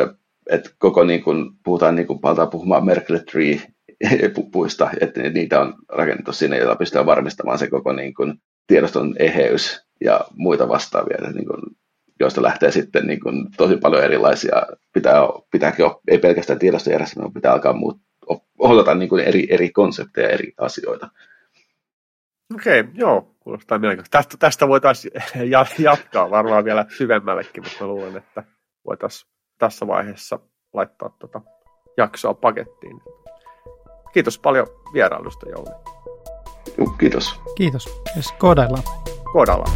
[0.50, 2.20] että koko niin kuin, puhutaan niin kuin,
[2.50, 3.60] puhumaan Merkle Tree
[4.52, 8.34] puista, että niitä on rakennettu sinne, joilla pystytään varmistamaan se koko niin kuin,
[8.66, 11.16] tiedoston eheys ja muita vastaavia.
[11.18, 11.60] Että, niin kuin,
[12.20, 15.20] joista lähtee sitten niin kuin tosi paljon erilaisia, pitää,
[15.52, 18.00] pitääkin, ei pelkästään tiedostojärjestelmää, pitää alkaa muut,
[18.58, 21.10] ohjata niin kuin eri, eri konsepteja, eri asioita.
[22.54, 24.18] Okei, okay, joo, kuulostaa mielenkiintoista.
[24.18, 25.12] Tästä, tästä voitaisiin
[25.78, 28.44] jatkaa varmaan vielä syvemmällekin, mutta mä luulen, että
[28.86, 29.30] voitaisiin
[29.60, 30.38] tässä vaiheessa
[30.72, 31.40] laittaa tuota
[31.96, 33.00] jaksoa pakettiin.
[34.12, 35.70] Kiitos paljon vierailusta, Jouni.
[36.98, 37.40] Kiitos.
[37.54, 38.02] Kiitos.
[38.16, 38.82] Ja koodaillaan.
[39.32, 39.72] Koodaillaan.